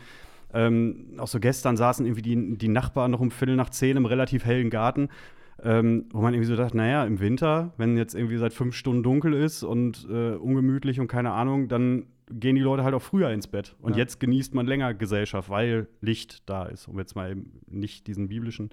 [0.52, 4.06] Ähm, auch so gestern saßen irgendwie die, die Nachbarn noch um Viertel nach zehn im
[4.06, 5.08] relativ hellen Garten,
[5.62, 9.02] ähm, wo man irgendwie so dachte, naja, im Winter, wenn jetzt irgendwie seit fünf Stunden
[9.02, 13.30] dunkel ist und äh, ungemütlich und keine Ahnung, dann gehen die Leute halt auch früher
[13.30, 13.76] ins Bett.
[13.80, 13.98] Und Ja.
[13.98, 18.28] jetzt genießt man länger Gesellschaft, weil Licht da ist, um jetzt mal eben nicht diesen
[18.28, 18.70] biblischen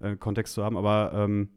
[0.00, 0.76] äh, Kontext zu haben.
[0.76, 1.48] Aber ähm,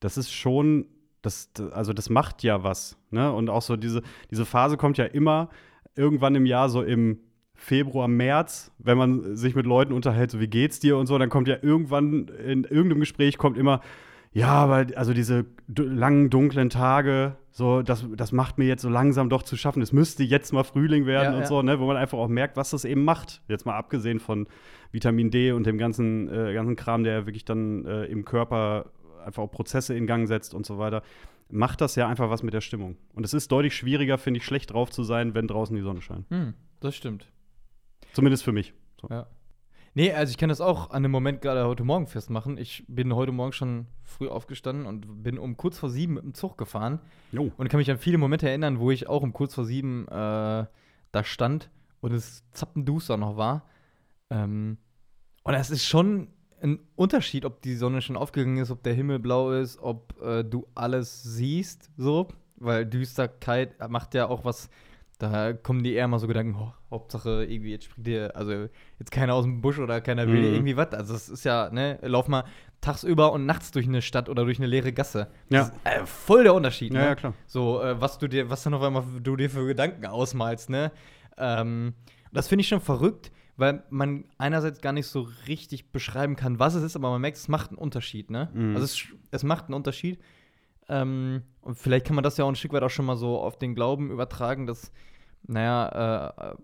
[0.00, 0.86] das ist schon,
[1.22, 2.96] das, also das macht ja was.
[3.10, 3.30] Ne?
[3.32, 5.50] Und auch so diese, diese Phase kommt ja immer
[5.96, 7.18] irgendwann im Jahr, so im
[7.54, 11.28] Februar, März, wenn man sich mit Leuten unterhält, so wie geht's dir und so, dann
[11.28, 13.82] kommt ja irgendwann in irgendeinem Gespräch kommt immer,
[14.32, 19.28] ja, aber also diese langen, dunklen Tage, so, das, das macht mir jetzt so langsam
[19.28, 19.82] doch zu schaffen.
[19.82, 21.46] Es müsste jetzt mal Frühling werden Ja, und ja.
[21.46, 23.42] so, ne, wo man einfach auch merkt, was das eben macht.
[23.48, 24.46] Jetzt mal abgesehen von
[24.92, 28.92] Vitamin D und dem ganzen, äh, ganzen Kram, der wirklich dann äh, im Körper
[29.24, 31.02] einfach auch Prozesse in Gang setzt und so weiter,
[31.48, 32.96] macht das ja einfach was mit der Stimmung.
[33.14, 36.00] Und es ist deutlich schwieriger, finde ich, schlecht drauf zu sein, wenn draußen die Sonne
[36.00, 36.30] scheint.
[36.30, 37.26] Hm, das stimmt.
[38.12, 38.74] Zumindest für mich.
[39.00, 39.08] So.
[39.08, 39.26] Ja.
[39.94, 42.58] Nee, also ich kann das auch an dem Moment gerade heute Morgen festmachen.
[42.58, 46.34] Ich bin heute Morgen schon früh aufgestanden und bin um kurz vor sieben mit dem
[46.34, 47.00] Zug gefahren.
[47.32, 47.50] Jo.
[47.56, 50.10] Und kann mich an viele Momente erinnern, wo ich auch um kurz vor sieben äh,
[50.10, 51.70] da stand
[52.00, 53.64] und es zappenduster noch war.
[54.30, 54.78] Ähm,
[55.42, 56.28] und es ist schon
[56.62, 60.44] ein Unterschied, ob die Sonne schon aufgegangen ist, ob der Himmel blau ist, ob äh,
[60.44, 62.28] du alles siehst, so.
[62.56, 64.70] Weil Düsterkeit macht ja auch was,
[65.20, 68.66] da kommen die eher mal so Gedanken, oh, Hauptsache irgendwie, jetzt springt dir, also
[68.98, 70.54] jetzt keiner aus dem Busch oder keiner will dir Mhm.
[70.54, 70.92] irgendwie was.
[70.92, 72.44] Also es ist ja, ne, lauf mal
[72.80, 75.28] tagsüber und nachts durch eine Stadt oder durch eine leere Gasse.
[75.50, 75.62] Ja.
[75.62, 77.06] Ist, äh, voll der Unterschied, Ja, ne?
[77.06, 77.34] ja, klar.
[77.46, 80.90] So, äh, was du dir, was dann auf einmal du dir für Gedanken ausmalst, ne?
[81.36, 81.94] Ähm,
[82.32, 86.74] das finde ich schon verrückt, weil man einerseits gar nicht so richtig beschreiben kann, was
[86.74, 88.48] es ist, aber man merkt, es macht einen Unterschied, ne?
[88.54, 88.74] Mhm.
[88.76, 90.18] Also es, es macht einen Unterschied.
[90.88, 93.38] Ähm, und vielleicht kann man das ja auch ein Stück weit auch schon mal so
[93.38, 94.90] auf den Glauben übertragen, dass,
[95.46, 96.54] naja, äh,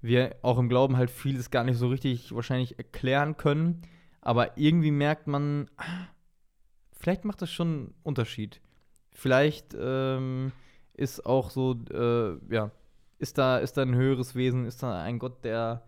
[0.00, 3.82] wir auch im Glauben halt vieles gar nicht so richtig wahrscheinlich erklären können.
[4.20, 5.70] Aber irgendwie merkt man,
[6.92, 8.60] vielleicht macht das schon einen Unterschied.
[9.12, 10.52] Vielleicht ähm,
[10.94, 12.70] ist auch so, äh, ja,
[13.18, 15.84] ist da, ist da ein höheres Wesen, ist da ein Gott, der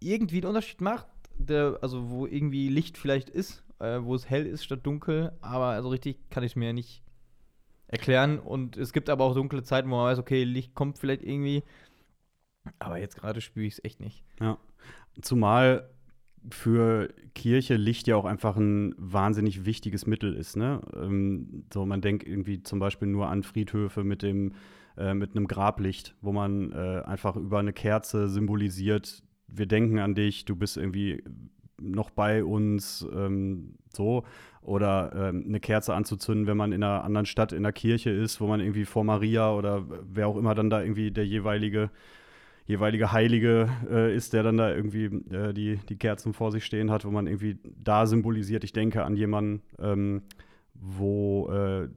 [0.00, 4.46] irgendwie einen Unterschied macht, der, also wo irgendwie Licht vielleicht ist, äh, wo es hell
[4.46, 7.03] ist statt dunkel, aber so richtig kann ich es mir nicht
[7.88, 8.38] erklären.
[8.38, 11.62] Und es gibt aber auch dunkle Zeiten, wo man weiß, okay, Licht kommt vielleicht irgendwie.
[12.78, 14.24] Aber jetzt gerade spüre ich es echt nicht.
[14.40, 14.58] Ja.
[15.20, 15.90] Zumal
[16.50, 20.56] für Kirche Licht ja auch einfach ein wahnsinnig wichtiges Mittel ist.
[20.56, 20.80] Ne?
[20.94, 24.52] Ähm, so, man denkt irgendwie zum Beispiel nur an Friedhöfe mit dem
[24.96, 30.14] äh, mit einem Grablicht, wo man äh, einfach über eine Kerze symbolisiert, wir denken an
[30.14, 31.22] dich, du bist irgendwie
[31.80, 34.24] noch bei uns, ähm, so.
[34.64, 38.40] Oder ähm, eine Kerze anzuzünden, wenn man in einer anderen Stadt in der Kirche ist,
[38.40, 41.90] wo man irgendwie vor Maria oder wer auch immer dann da irgendwie der jeweilige
[42.66, 46.90] jeweilige Heilige äh, ist, der dann da irgendwie äh, die, die Kerzen vor sich stehen
[46.90, 50.22] hat, wo man irgendwie da symbolisiert, ich denke an jemanden, ähm,
[50.72, 51.88] wo äh,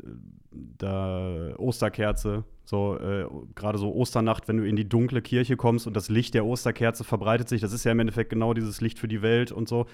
[0.51, 5.95] da Osterkerze, so äh, gerade so Osternacht, wenn du in die dunkle Kirche kommst und
[5.95, 9.07] das Licht der Osterkerze verbreitet sich, das ist ja im Endeffekt genau dieses Licht für
[9.07, 9.86] die Welt und so.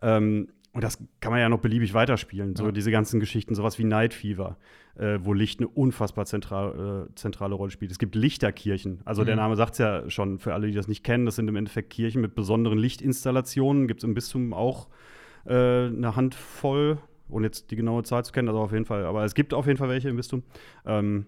[0.00, 2.54] Ähm, und das kann man ja noch beliebig weiterspielen.
[2.56, 2.72] So Ja.
[2.72, 4.58] diese ganzen Geschichten, sowas wie Night Fever,
[4.96, 7.90] äh, wo Licht eine unfassbar zentral, äh, zentrale Rolle spielt.
[7.90, 9.00] Es gibt Lichterkirchen.
[9.04, 9.40] Also der Mhm.
[9.40, 11.24] Name sagt es ja schon für alle, die das nicht kennen.
[11.26, 13.86] Das sind im Endeffekt Kirchen mit besonderen Lichtinstallationen.
[13.88, 14.88] Gibt es im Bistum auch
[15.46, 15.52] äh,
[15.86, 16.98] eine Handvoll,
[17.28, 19.04] ohne jetzt die genaue Zahl zu kennen, also auf jeden Fall.
[19.04, 20.42] Aber es gibt auf jeden Fall welche im Bistum.
[20.86, 21.26] Ähm,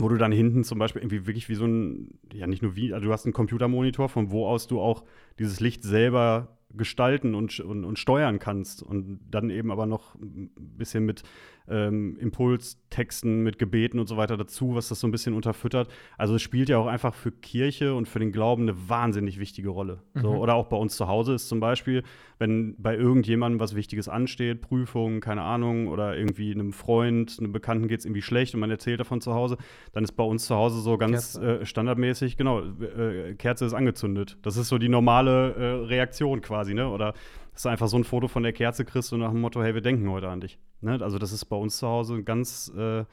[0.00, 2.92] wo du dann hinten zum Beispiel irgendwie wirklich wie so ein, ja nicht nur wie,
[2.94, 5.02] also du hast einen Computermonitor, von wo aus du auch
[5.40, 10.50] dieses Licht selber gestalten und, und, und steuern kannst und dann eben aber noch ein
[10.56, 11.22] bisschen mit
[11.70, 15.88] ähm, Impulstexten, mit Gebeten und so weiter dazu, was das so ein bisschen unterfüttert.
[16.16, 19.68] Also es spielt ja auch einfach für Kirche und für den Glauben eine wahnsinnig wichtige
[19.68, 20.02] Rolle.
[20.14, 20.20] Mhm.
[20.20, 22.02] So, oder auch bei uns zu Hause ist zum Beispiel,
[22.38, 27.88] wenn bei irgendjemandem was Wichtiges ansteht, Prüfung, keine Ahnung, oder irgendwie einem Freund, einem Bekannten
[27.88, 29.56] geht es irgendwie schlecht und man erzählt davon zu Hause,
[29.92, 34.38] dann ist bei uns zu Hause so ganz äh, standardmäßig, genau, äh, Kerze ist angezündet.
[34.42, 36.88] Das ist so die normale äh, Reaktion quasi, ne?
[36.88, 37.14] Oder
[37.58, 39.74] dass du einfach so ein Foto von der Kerze kriegst und nach dem Motto, hey,
[39.74, 40.60] wir denken heute an dich.
[40.80, 40.96] Ne?
[41.02, 43.04] Also das ist bei uns zu Hause ganz, äh,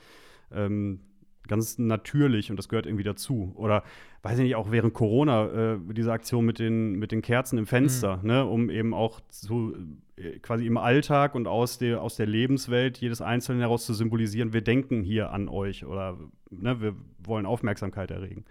[0.53, 0.99] ähm,
[1.47, 3.53] ganz natürlich und das gehört irgendwie dazu.
[3.55, 3.81] Oder
[4.21, 7.65] weiß ich nicht, auch während Corona, äh, diese Aktion mit den, mit den Kerzen im
[7.65, 8.27] Fenster, mhm.
[8.27, 8.45] ne?
[8.45, 9.75] um eben auch zu,
[10.15, 14.53] äh, quasi im Alltag und aus der, aus der Lebenswelt jedes Einzelnen heraus zu symbolisieren,
[14.53, 16.19] wir denken hier an euch oder
[16.51, 18.45] ne, wir wollen Aufmerksamkeit erregen.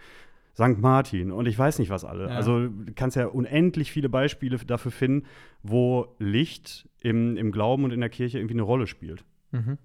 [0.54, 0.78] St.
[0.78, 2.28] Martin und ich weiß nicht was alle.
[2.28, 2.36] Ja.
[2.36, 5.26] Also du kannst ja unendlich viele Beispiele dafür finden,
[5.62, 9.24] wo Licht im, im Glauben und in der Kirche irgendwie eine Rolle spielt.
[9.50, 9.78] Mhm.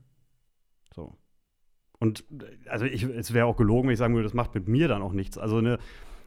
[0.93, 1.15] So.
[1.99, 2.23] Und
[2.67, 5.01] also ich, es wäre auch gelogen, wenn ich sagen würde, das macht mit mir dann
[5.01, 5.37] auch nichts.
[5.37, 5.79] Also eine,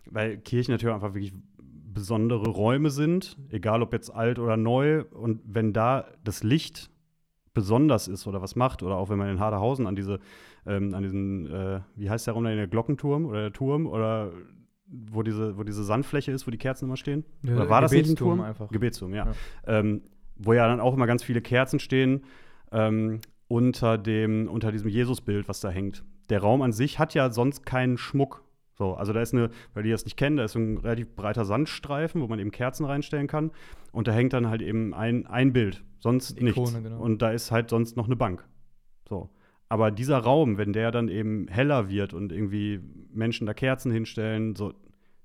[0.07, 5.05] weil Kirchen natürlich einfach wirklich besondere Räume sind, egal ob jetzt alt oder neu.
[5.05, 6.91] Und wenn da das Licht
[7.55, 10.19] besonders ist oder was macht, oder auch wenn man in Haderhausen an diese
[10.67, 14.33] ähm, an diesen, äh, wie heißt der Raum da, der Glockenturm oder der Turm oder
[14.87, 17.25] wo diese, wo diese Sandfläche ist, wo die Kerzen immer stehen?
[17.43, 18.41] Ja, oder war das nicht ein Turm?
[18.41, 18.69] Einfach.
[18.71, 19.27] Gebetsturm, ja.
[19.27, 19.33] ja.
[19.67, 20.03] Ähm,
[20.37, 22.25] wo ja dann auch immer ganz viele Kerzen stehen
[22.71, 26.05] ähm, unter, dem, unter diesem Jesusbild, was da hängt.
[26.31, 28.45] Der Raum an sich hat ja sonst keinen Schmuck.
[28.75, 31.45] So, also da ist eine, weil die das nicht kennen, da ist ein relativ breiter
[31.45, 33.51] Sandstreifen, wo man eben Kerzen reinstellen kann.
[33.93, 36.83] Und da hängt dann halt eben ein, ein Bild, sonst Ikone, nichts.
[36.83, 37.01] Genau.
[37.01, 38.47] Und da ist halt sonst noch eine Bank.
[39.09, 39.31] So.
[39.73, 42.79] Aber dieser Raum, wenn der dann eben heller wird und irgendwie
[43.11, 44.75] Menschen da Kerzen hinstellen, so,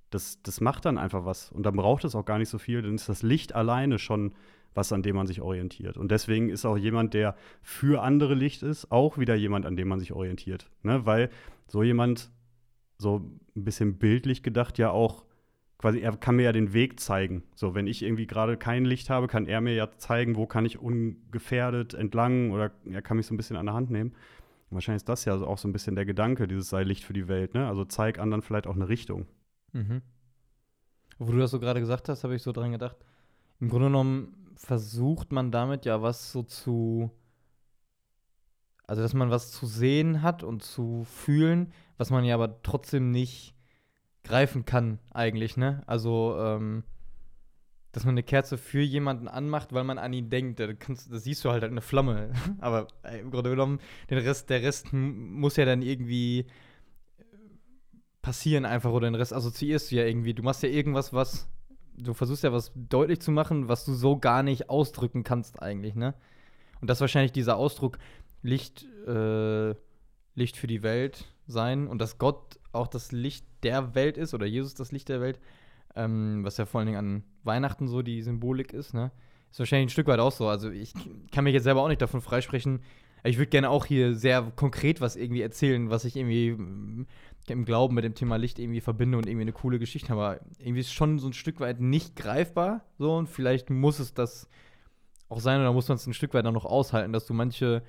[0.10, 1.52] das, das macht dann einfach was.
[1.52, 4.34] Und dann braucht es auch gar nicht so viel, dann ist das Licht alleine schon
[4.74, 5.98] was, an dem man sich orientiert.
[5.98, 9.89] Und deswegen ist auch jemand, der für andere Licht ist, auch wieder jemand, an dem
[9.89, 10.70] man sich orientiert.
[10.82, 11.06] Ne?
[11.06, 11.30] Weil
[11.68, 12.32] so jemand,
[12.98, 15.26] so ein bisschen bildlich gedacht, ja auch
[15.78, 17.43] quasi, er kann mir ja den Weg zeigen.
[17.55, 20.65] So, wenn ich irgendwie gerade kein Licht habe, kann er mir ja zeigen, wo kann
[20.65, 24.13] ich ungefährdet entlang oder er kann mich so ein bisschen an der Hand nehmen.
[24.69, 27.28] Wahrscheinlich ist das ja auch so ein bisschen der Gedanke, dieses sei Licht für die
[27.28, 27.67] Welt, ne?
[27.67, 29.25] Also zeig anderen vielleicht auch eine Richtung.
[29.71, 30.01] Mhm.
[31.19, 32.97] Wo du das so gerade gesagt hast, habe ich so dran gedacht.
[33.59, 37.11] Im Grunde genommen versucht man damit ja was so zu.
[38.86, 43.11] Also, dass man was zu sehen hat und zu fühlen, was man ja aber trotzdem
[43.11, 43.57] nicht
[44.28, 45.84] greifen kann, eigentlich, ne?
[45.88, 46.84] Also, ähm,
[47.91, 50.59] dass man eine Kerze für jemanden anmacht, weil man an ihn denkt.
[50.59, 52.32] Da, kannst, da siehst du halt, eine Flamme.
[52.59, 56.45] Aber äh, im Grunde genommen, den Rest, der Rest muss ja dann irgendwie
[58.21, 60.34] passieren einfach oder den Rest assoziierst du ja irgendwie.
[60.34, 61.49] Du machst ja irgendwas, was
[61.97, 65.95] du versuchst ja was deutlich zu machen, was du so gar nicht ausdrücken kannst eigentlich,
[65.95, 66.13] ne?
[66.80, 67.97] Und das ist wahrscheinlich dieser Ausdruck
[68.43, 69.73] Licht, äh,
[70.36, 74.45] Licht für die Welt sein und dass Gott auch das Licht der Welt ist oder
[74.45, 75.39] Jesus das Licht der Welt
[75.98, 79.12] ähm, was ja vor allen Dingen an Weihnachten so die Symbolik ist, ne?
[79.50, 80.48] Ist wahrscheinlich ein Stück weit auch so.
[80.48, 80.93] Also ich
[81.32, 82.82] kann mich jetzt selber auch nicht davon freisprechen.
[83.24, 87.08] Ich würde gerne auch hier sehr konkret was irgendwie erzählen, was ich irgendwie mm,
[87.48, 90.12] im Glauben mit dem Thema Licht irgendwie verbinde und irgendwie eine coole Geschichte.
[90.12, 92.84] Aber irgendwie ist es schon so ein Stück weit nicht greifbar.
[93.00, 94.48] So, und vielleicht muss es das
[95.30, 97.84] auch sein oder muss man es ein Stück weit auch noch aushalten, dass du manche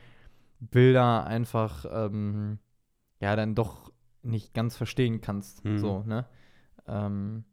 [0.60, 2.58] Bilder einfach ähm,
[3.20, 3.92] ja dann doch
[4.22, 5.64] nicht ganz verstehen kannst.
[5.64, 5.78] Mhm.
[5.78, 6.26] So, ne?
[6.86, 7.44] Ähm,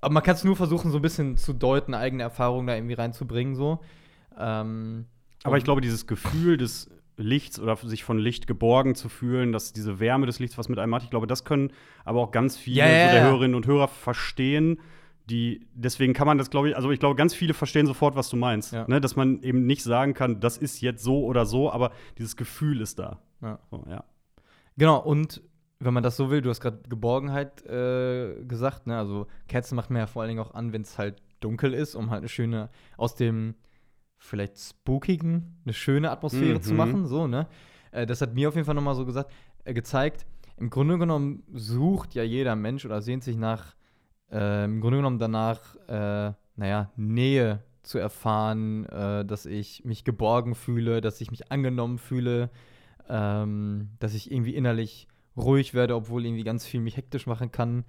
[0.00, 2.94] aber man kann es nur versuchen, so ein bisschen zu deuten, eigene Erfahrungen da irgendwie
[2.94, 3.80] reinzubringen, so.
[4.38, 5.06] Ähm,
[5.44, 9.72] aber ich glaube, dieses Gefühl des Lichts oder sich von Licht geborgen zu fühlen, dass
[9.72, 11.72] diese Wärme des Lichts was mit einem macht, ich glaube, das können
[12.04, 14.80] aber auch ganz viele ja, ja, so der Hörerinnen und Hörer verstehen.
[15.30, 18.28] Die, deswegen kann man das, glaube ich, also ich glaube, ganz viele verstehen sofort, was
[18.28, 18.74] du meinst.
[18.74, 18.86] Ja.
[18.88, 19.00] Ne?
[19.00, 22.82] Dass man eben nicht sagen kann, das ist jetzt so oder so, aber dieses Gefühl
[22.82, 23.20] ist da.
[23.70, 24.04] So, ja.
[24.76, 25.42] Genau, und
[25.80, 28.96] wenn man das so will, du hast gerade Geborgenheit äh, gesagt, ne?
[28.96, 31.94] Also Kerzen macht man ja vor allen Dingen auch an, wenn es halt dunkel ist,
[31.94, 33.54] um halt eine schöne, aus dem
[34.18, 36.62] vielleicht spookigen, eine schöne Atmosphäre mhm.
[36.62, 37.46] zu machen, so, ne?
[37.92, 39.32] Äh, das hat mir auf jeden Fall nochmal so gesagt,
[39.64, 43.74] äh, gezeigt, im Grunde genommen sucht ja jeder Mensch oder sehnt sich nach,
[44.30, 50.54] äh, im Grunde genommen danach, äh, naja, Nähe zu erfahren, äh, dass ich mich geborgen
[50.54, 52.50] fühle, dass ich mich angenommen fühle,
[53.08, 57.84] ähm, dass ich irgendwie innerlich ruhig werde, obwohl irgendwie ganz viel mich hektisch machen kann.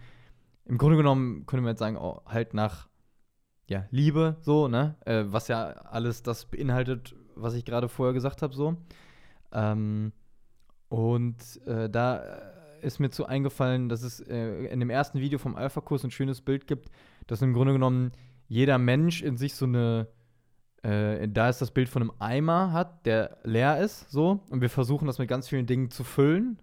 [0.66, 2.88] Im Grunde genommen könnte man jetzt sagen, oh, halt nach
[3.68, 4.96] ja, Liebe, so, ne?
[5.06, 8.78] Äh, was ja alles das beinhaltet, was ich gerade vorher gesagt habe, so.
[9.52, 10.12] Ähm,
[10.90, 12.18] und äh, da
[12.82, 16.42] ist mir zu eingefallen, dass es äh, in dem ersten Video vom Alpha-Kurs ein schönes
[16.42, 16.92] Bild gibt,
[17.26, 18.12] das im Grunde genommen
[18.48, 20.08] jeder Mensch in sich so eine,
[20.86, 24.42] äh, da ist das Bild von einem Eimer hat, der leer ist, so.
[24.50, 26.60] Und wir versuchen das mit ganz vielen Dingen zu füllen.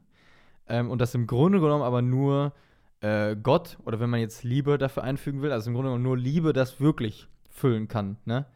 [0.69, 2.53] Ähm, und das im Grunde genommen aber nur
[3.01, 6.17] äh, Gott, oder wenn man jetzt Liebe dafür einfügen will, also im Grunde genommen nur
[6.17, 8.47] Liebe das wirklich füllen kann, ne?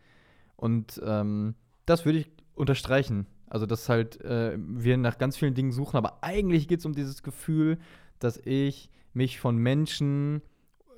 [0.54, 1.54] Und ähm,
[1.84, 3.26] das würde ich unterstreichen.
[3.48, 6.94] Also, dass halt äh, wir nach ganz vielen Dingen suchen, aber eigentlich geht es um
[6.94, 7.78] dieses Gefühl,
[8.18, 10.42] dass ich mich von Menschen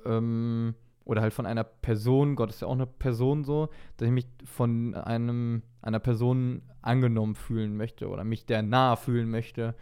[0.05, 0.75] ähm,
[1.09, 4.27] oder halt von einer Person, Gott ist ja auch eine Person so, dass ich mich
[4.45, 9.73] von einem, einer Person angenommen fühlen möchte oder mich der nahe fühlen möchte,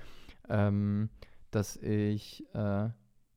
[0.47, 1.09] ähm,
[1.51, 2.87] dass ich äh,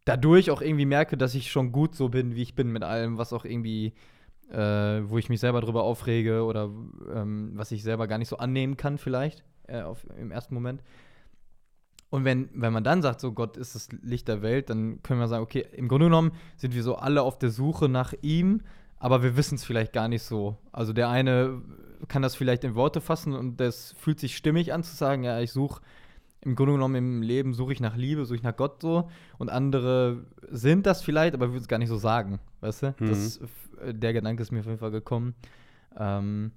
[0.05, 3.19] dadurch auch irgendwie merke, dass ich schon gut so bin, wie ich bin, mit allem,
[3.19, 3.93] was auch irgendwie,
[4.53, 6.71] äh, wo ich mich selber drüber aufrege oder
[7.13, 10.81] ähm, was ich selber gar nicht so annehmen kann, vielleicht äh, auf, im ersten Moment.
[12.11, 15.21] Und wenn, wenn man dann sagt, so Gott ist das Licht der Welt, dann können
[15.21, 18.63] wir sagen, okay, im Grunde genommen sind wir so alle auf der Suche nach ihm,
[18.99, 20.59] aber wir wissen es vielleicht gar nicht so.
[20.73, 21.63] Also der eine
[22.09, 25.41] kann das vielleicht in Worte fassen und das fühlt sich stimmig an zu sagen, ja,
[25.41, 25.81] ich suche
[26.43, 29.11] im Grunde genommen im Leben suche ich nach Liebe, suche ich nach Gott so.
[29.39, 32.41] Und andere sind das vielleicht, aber würden es gar nicht so sagen.
[32.61, 32.95] Weißt du?
[32.99, 33.09] Mhm.
[33.09, 33.41] Das,
[33.85, 35.35] äh, der Gedanke ist mir auf jeden Fall gekommen.
[35.99, 36.53] Ähm,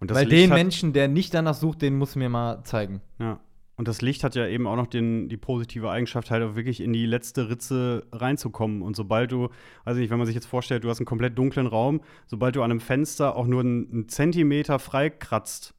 [0.00, 3.00] und weil den Menschen, der nicht danach sucht, den muss mir mal zeigen.
[3.18, 3.38] Ja.
[3.80, 6.82] Und das Licht hat ja eben auch noch den, die positive Eigenschaft, halt auch wirklich
[6.82, 8.82] in die letzte Ritze reinzukommen.
[8.82, 9.48] Und sobald du,
[9.86, 12.62] also nicht, wenn man sich jetzt vorstellt, du hast einen komplett dunklen Raum, sobald du
[12.62, 15.72] an einem Fenster auch nur einen, einen Zentimeter freikratzt,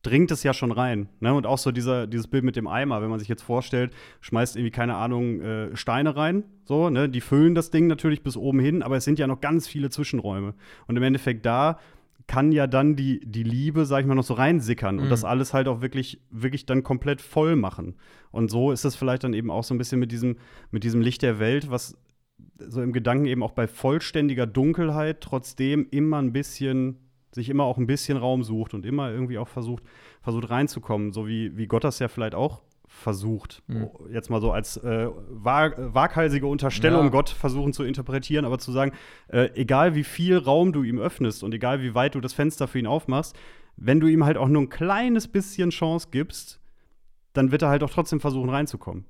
[0.00, 1.10] dringt es ja schon rein.
[1.20, 1.34] Ne?
[1.34, 4.56] Und auch so dieser, dieses Bild mit dem Eimer, wenn man sich jetzt vorstellt, schmeißt
[4.56, 7.10] irgendwie, keine Ahnung, äh, Steine rein, so, ne?
[7.10, 9.90] Die füllen das Ding natürlich bis oben hin, aber es sind ja noch ganz viele
[9.90, 10.54] Zwischenräume.
[10.86, 11.78] Und im Endeffekt da
[12.28, 15.02] kann ja dann die, die Liebe, sag ich mal, noch so reinsickern mhm.
[15.02, 17.96] und das alles halt auch wirklich, wirklich dann komplett voll machen.
[18.30, 20.36] Und so ist es vielleicht dann eben auch so ein bisschen mit diesem,
[20.70, 21.96] mit diesem Licht der Welt, was
[22.58, 26.98] so im Gedanken eben auch bei vollständiger Dunkelheit trotzdem immer ein bisschen,
[27.32, 29.82] sich immer auch ein bisschen Raum sucht und immer irgendwie auch versucht,
[30.20, 32.62] versucht reinzukommen, so wie, wie Gott das ja vielleicht auch
[32.98, 33.88] versucht, mhm.
[34.12, 37.10] jetzt mal so als äh, wag waghalsige Unterstellung ja.
[37.10, 38.92] Gott versuchen zu interpretieren, aber zu sagen,
[39.28, 42.68] äh, egal wie viel Raum du ihm öffnest und egal wie weit du das Fenster
[42.68, 43.36] für ihn aufmachst,
[43.76, 46.60] wenn du ihm halt auch nur ein kleines bisschen Chance gibst,
[47.32, 49.04] dann wird er halt auch trotzdem versuchen reinzukommen.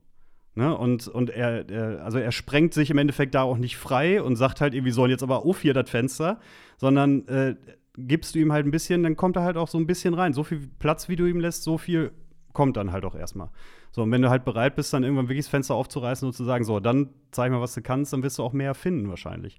[0.54, 0.76] Ne?
[0.76, 4.36] Und, und er, er, also er sprengt sich im Endeffekt da auch nicht frei und
[4.36, 6.40] sagt halt, wir sollen jetzt aber auf hier das Fenster,
[6.76, 7.54] sondern äh,
[7.96, 10.32] gibst du ihm halt ein bisschen, dann kommt er halt auch so ein bisschen rein.
[10.32, 12.12] So viel Platz, wie du ihm lässt, so viel
[12.52, 13.50] kommt dann halt auch erstmal.
[13.90, 16.44] So, und wenn du halt bereit bist, dann irgendwann wirklich das Fenster aufzureißen und zu
[16.44, 19.58] sagen, so, dann zeig mal, was du kannst, dann wirst du auch mehr finden wahrscheinlich.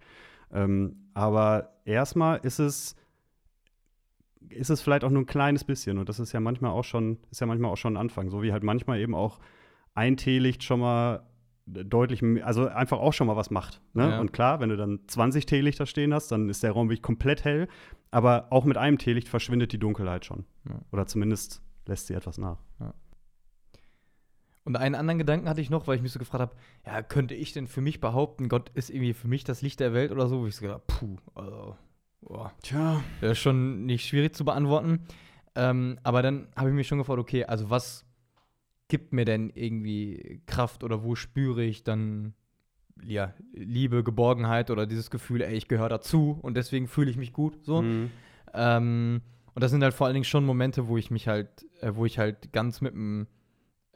[0.51, 2.95] Ähm, aber erstmal ist es,
[4.49, 7.17] ist es vielleicht auch nur ein kleines bisschen und das ist ja manchmal auch schon,
[7.29, 8.29] ist ja manchmal auch schon ein Anfang.
[8.29, 9.39] So wie halt manchmal eben auch
[9.93, 11.23] ein Teelicht schon mal
[11.65, 13.81] deutlich, also einfach auch schon mal was macht.
[13.93, 14.09] Ne?
[14.09, 14.19] Ja.
[14.19, 17.43] Und klar, wenn du dann 20 Teelichter stehen hast, dann ist der Raum wirklich komplett
[17.43, 17.67] hell.
[18.11, 20.45] Aber auch mit einem Teelicht verschwindet die Dunkelheit schon.
[20.67, 20.79] Ja.
[20.91, 22.57] Oder zumindest lässt sie etwas nach.
[22.79, 22.93] Ja.
[24.69, 26.55] Und einen anderen Gedanken hatte ich noch, weil ich mich so gefragt habe,
[26.85, 29.95] ja, könnte ich denn für mich behaupten, Gott ist irgendwie für mich das Licht der
[29.95, 30.41] Welt oder so?
[30.41, 31.75] Wo ich so gedacht, puh, also,
[32.21, 32.53] boah.
[32.61, 33.01] Tja.
[33.19, 35.07] Das ist schon nicht schwierig zu beantworten.
[35.55, 38.05] Ähm, aber dann habe ich mich schon gefragt, okay, also was
[38.89, 42.35] gibt mir denn irgendwie Kraft oder wo spüre ich dann
[43.01, 47.33] ja, Liebe, Geborgenheit oder dieses Gefühl, ey, ich gehöre dazu und deswegen fühle ich mich
[47.33, 47.81] gut, so.
[47.81, 48.11] Mhm.
[48.53, 49.21] Ähm,
[49.55, 52.05] und das sind halt vor allen Dingen schon Momente, wo ich mich halt, äh, wo
[52.05, 53.25] ich halt ganz mit dem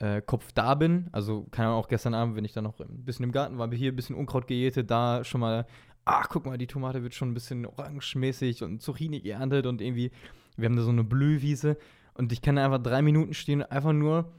[0.03, 1.07] äh, Kopf da bin.
[1.13, 3.71] Also, keine Ahnung, auch gestern Abend, wenn ich dann noch ein bisschen im Garten war,
[3.71, 5.65] hier ein bisschen Unkraut gejätet, da schon mal,
[6.03, 10.11] ach, guck mal, die Tomate wird schon ein bisschen orangemäßig und Zucchini geerntet und irgendwie,
[10.57, 11.77] wir haben da so eine Blühwiese
[12.15, 14.33] und ich kann da einfach drei Minuten stehen und einfach nur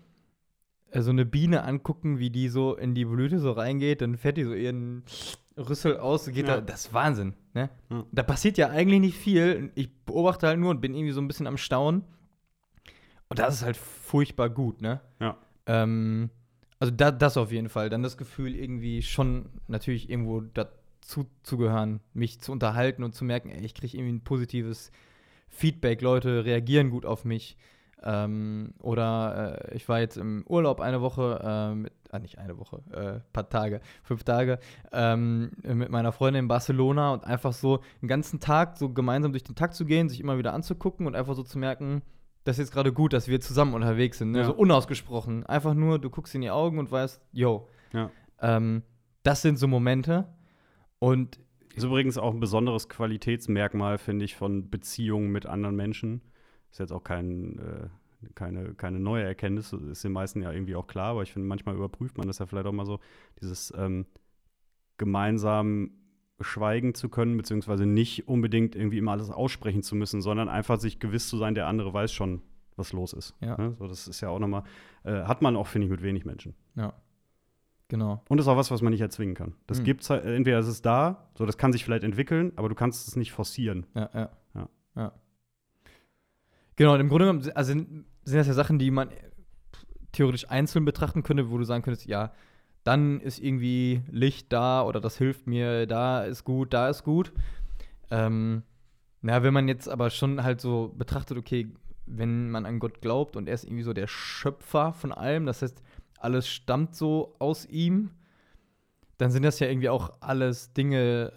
[0.91, 4.37] äh, so eine Biene angucken, wie die so in die Blüte so reingeht, dann fährt
[4.37, 5.05] die so ihren
[5.57, 6.57] Rüssel aus, geht ja.
[6.57, 7.71] da, das ist Wahnsinn, ne?
[7.89, 8.05] Ja.
[8.13, 9.71] Da passiert ja eigentlich nicht viel.
[9.77, 12.03] Ich beobachte halt nur und bin irgendwie so ein bisschen am Staunen.
[13.29, 15.01] Und das ist halt furchtbar gut, ne?
[15.21, 15.39] Ja.
[15.67, 16.31] Ähm,
[16.79, 17.89] also da, das auf jeden Fall.
[17.89, 23.25] Dann das Gefühl, irgendwie schon natürlich irgendwo dazu zu gehören, mich zu unterhalten und zu
[23.25, 24.91] merken, ey, ich kriege irgendwie ein positives
[25.49, 27.57] Feedback, Leute reagieren gut auf mich.
[28.03, 32.59] Ähm, oder äh, ich war jetzt im Urlaub eine Woche, äh, mit, ah, nicht eine
[32.59, 34.59] Woche, äh, paar Tage, fünf Tage,
[34.93, 39.45] ähm, mit meiner Freundin in Barcelona und einfach so einen ganzen Tag so gemeinsam durch
[39.45, 42.03] den Tag zu gehen, sich immer wieder anzugucken und einfach so zu merken,
[42.45, 44.33] das ist jetzt gerade gut, dass wir zusammen unterwegs sind.
[44.33, 44.41] Ne?
[44.41, 44.45] Ja.
[44.45, 45.45] So unausgesprochen.
[45.47, 47.69] Einfach nur, du guckst in die Augen und weißt, yo.
[47.93, 48.11] Ja.
[48.41, 48.83] Ähm,
[49.23, 50.29] das sind so Momente.
[50.99, 51.41] Und.
[51.75, 56.21] Ist übrigens auch ein besonderes Qualitätsmerkmal, finde ich, von Beziehungen mit anderen Menschen.
[56.71, 57.89] Ist jetzt auch kein, äh,
[58.35, 61.75] keine, keine neue Erkenntnis, ist den meisten ja irgendwie auch klar, aber ich finde, manchmal
[61.75, 63.01] überprüft man das ja vielleicht auch mal so,
[63.41, 64.07] dieses ähm,
[64.99, 65.91] gemeinsam
[66.41, 70.99] schweigen zu können, beziehungsweise nicht unbedingt irgendwie immer alles aussprechen zu müssen, sondern einfach sich
[70.99, 72.43] gewiss zu sein, der andere weiß schon,
[72.77, 73.35] was los ist.
[73.41, 73.57] Ja.
[73.57, 73.75] Ne?
[73.79, 74.65] So, das ist ja auch nochmal,
[75.05, 76.55] äh, hat man auch, finde ich, mit wenig Menschen.
[76.75, 76.93] Ja.
[77.89, 78.23] Genau.
[78.29, 79.55] Und ist auch was, was man nicht erzwingen kann.
[79.67, 79.85] Das Mhm.
[79.85, 83.07] gibt's halt, entweder ist es da, so das kann sich vielleicht entwickeln, aber du kannst
[83.07, 83.87] es nicht forcieren.
[83.95, 84.31] Ja, ja.
[84.55, 84.69] Ja.
[84.97, 85.13] ja.
[86.77, 89.11] Genau, und im Grunde genommen also sind, sind das ja Sachen, die man
[90.13, 92.33] theoretisch einzeln betrachten könnte, wo du sagen könntest, ja,
[92.85, 97.33] dann ist irgendwie Licht da oder das hilft mir, da ist gut, da ist gut.
[98.11, 98.63] Ähm,
[99.23, 101.73] na, wenn man jetzt aber schon halt so betrachtet, okay,
[102.07, 105.63] wenn man an Gott glaubt und er ist irgendwie so der Schöpfer von allem, das
[105.63, 105.83] heißt,
[106.19, 108.11] alles stammt so aus ihm,
[109.17, 111.33] dann sind das ja irgendwie auch alles Dinge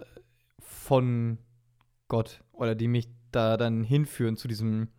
[0.60, 1.38] von
[2.10, 4.90] Gott oder die mich da dann hinführen zu diesem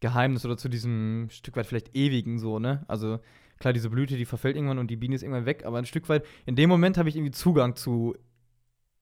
[0.00, 2.84] Geheimnis oder zu diesem Stück weit vielleicht ewigen so, ne?
[2.88, 3.20] Also
[3.60, 6.08] klar, diese Blüte, die verfällt irgendwann und die Biene ist irgendwann weg, aber ein Stück
[6.08, 8.16] weit, in dem Moment habe ich irgendwie Zugang zu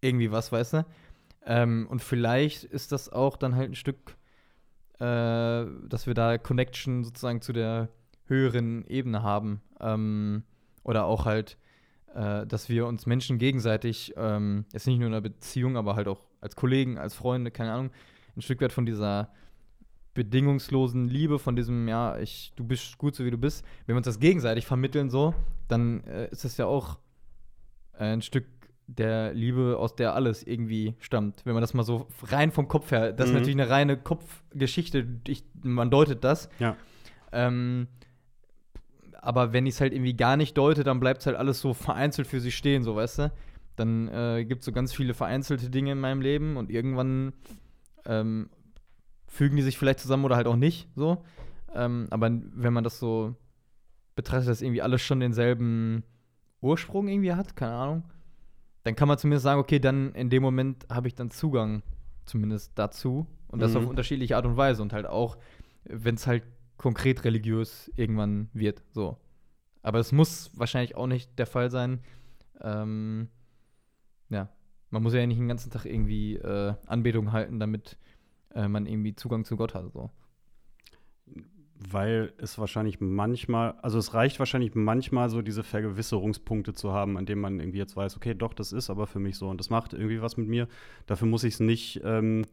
[0.00, 0.86] irgendwie was, weißt du?
[1.46, 4.16] Ähm, und vielleicht ist das auch dann halt ein Stück,
[4.98, 7.88] äh, dass wir da Connection sozusagen zu der
[8.26, 9.62] höheren Ebene haben.
[9.80, 10.42] Ähm,
[10.82, 11.56] oder auch halt,
[12.14, 16.08] äh, dass wir uns Menschen gegenseitig, ähm, jetzt nicht nur in einer Beziehung, aber halt
[16.08, 17.90] auch als Kollegen, als Freunde, keine Ahnung,
[18.36, 19.32] ein Stück weit von dieser
[20.18, 23.98] bedingungslosen Liebe, von diesem, ja, ich, du bist gut so wie du bist, wenn wir
[23.98, 25.32] uns das gegenseitig vermitteln, so,
[25.68, 26.98] dann äh, ist das ja auch
[27.94, 28.44] ein Stück
[28.86, 31.44] der Liebe, aus der alles irgendwie stammt.
[31.44, 33.38] Wenn man das mal so rein vom Kopf her, das ist Mhm.
[33.38, 36.48] natürlich eine reine Kopfgeschichte, ich, man deutet das.
[36.58, 36.76] Ja.
[37.32, 37.86] Ähm,
[39.20, 41.74] aber wenn ich es halt irgendwie gar nicht deute, dann bleibt es halt alles so
[41.74, 43.32] vereinzelt für sich stehen, so weißt du.
[43.76, 47.32] Dann äh, gibt es so ganz viele vereinzelte Dinge in meinem Leben und irgendwann
[48.06, 48.48] ähm,
[49.28, 51.24] fügen die sich vielleicht zusammen oder halt auch nicht, so.
[51.74, 53.36] Ähm, aber wenn man das so
[54.16, 56.02] betrachtet, dass irgendwie alles schon denselben
[56.60, 58.02] Ursprung irgendwie hat, keine Ahnung,
[58.82, 61.82] dann kann man zumindest sagen, okay, dann in dem Moment habe ich dann Zugang
[62.24, 63.76] zumindest dazu und das Mhm.
[63.78, 65.36] auf unterschiedliche Art und Weise und halt auch,
[65.84, 66.42] wenn es halt
[66.78, 69.18] konkret religiös irgendwann wird, so.
[69.82, 72.00] Aber es muss wahrscheinlich auch nicht der Fall sein.
[72.60, 73.28] Ähm,
[74.30, 74.48] ja,
[74.90, 77.96] man muss ja nicht den ganzen Tag irgendwie äh, Anbetung halten, damit
[78.54, 80.10] äh, man irgendwie Zugang zu Gott hat, so.
[81.80, 87.24] Weil es wahrscheinlich manchmal, also es reicht wahrscheinlich manchmal so diese Vergewisserungspunkte zu haben, an
[87.24, 89.70] denen man irgendwie jetzt weiß, okay, doch, das ist aber für mich so und das
[89.70, 90.66] macht irgendwie was mit mir.
[91.06, 92.44] Dafür muss ich es nicht ähm,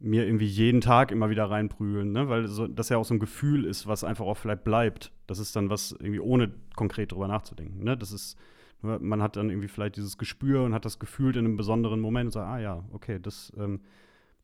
[0.00, 2.28] mir irgendwie jeden Tag immer wieder reinprügeln, ne?
[2.28, 5.12] weil so, das ja auch so ein Gefühl ist, was einfach auch vielleicht bleibt.
[5.26, 7.82] Das ist dann was irgendwie ohne konkret drüber nachzudenken.
[7.82, 7.96] Ne?
[7.96, 8.36] Das ist,
[8.80, 12.26] man hat dann irgendwie vielleicht dieses Gespür und hat das gefühlt in einem besonderen Moment
[12.28, 13.80] und sagt, ah ja, okay, das, ähm,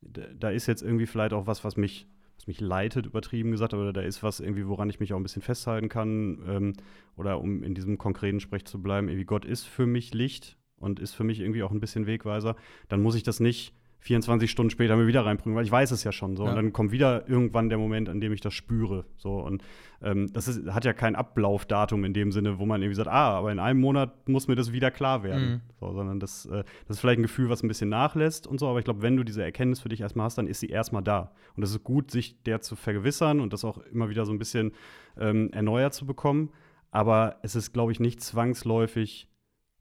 [0.05, 3.93] da ist jetzt irgendwie vielleicht auch was, was mich was mich leitet, übertrieben gesagt, oder
[3.93, 6.43] da ist was irgendwie, woran ich mich auch ein bisschen festhalten kann.
[6.47, 6.73] Ähm,
[7.15, 10.99] oder um in diesem konkreten Sprech zu bleiben, irgendwie Gott ist für mich Licht und
[10.99, 12.55] ist für mich irgendwie auch ein bisschen Wegweiser,
[12.89, 13.73] dann muss ich das nicht
[14.05, 16.43] 24 Stunden später mir wieder reinbringen, weil ich weiß es ja schon so.
[16.43, 16.51] Ja.
[16.51, 19.05] Und dann kommt wieder irgendwann der Moment, an dem ich das spüre.
[19.17, 19.39] So.
[19.39, 19.63] Und
[20.03, 23.35] ähm, das ist, hat ja kein Ablaufdatum in dem Sinne, wo man irgendwie sagt, ah,
[23.35, 25.49] aber in einem Monat muss mir das wieder klar werden.
[25.49, 25.61] Mhm.
[25.79, 28.67] So, sondern das, äh, das ist vielleicht ein Gefühl, was ein bisschen nachlässt und so,
[28.67, 31.01] aber ich glaube, wenn du diese Erkenntnis für dich erstmal hast, dann ist sie erstmal
[31.01, 31.31] da.
[31.55, 34.37] Und es ist gut, sich der zu vergewissern und das auch immer wieder so ein
[34.37, 34.73] bisschen
[35.17, 36.51] ähm, erneuert zu bekommen.
[36.91, 39.31] Aber es ist, glaube ich, nicht zwangsläufig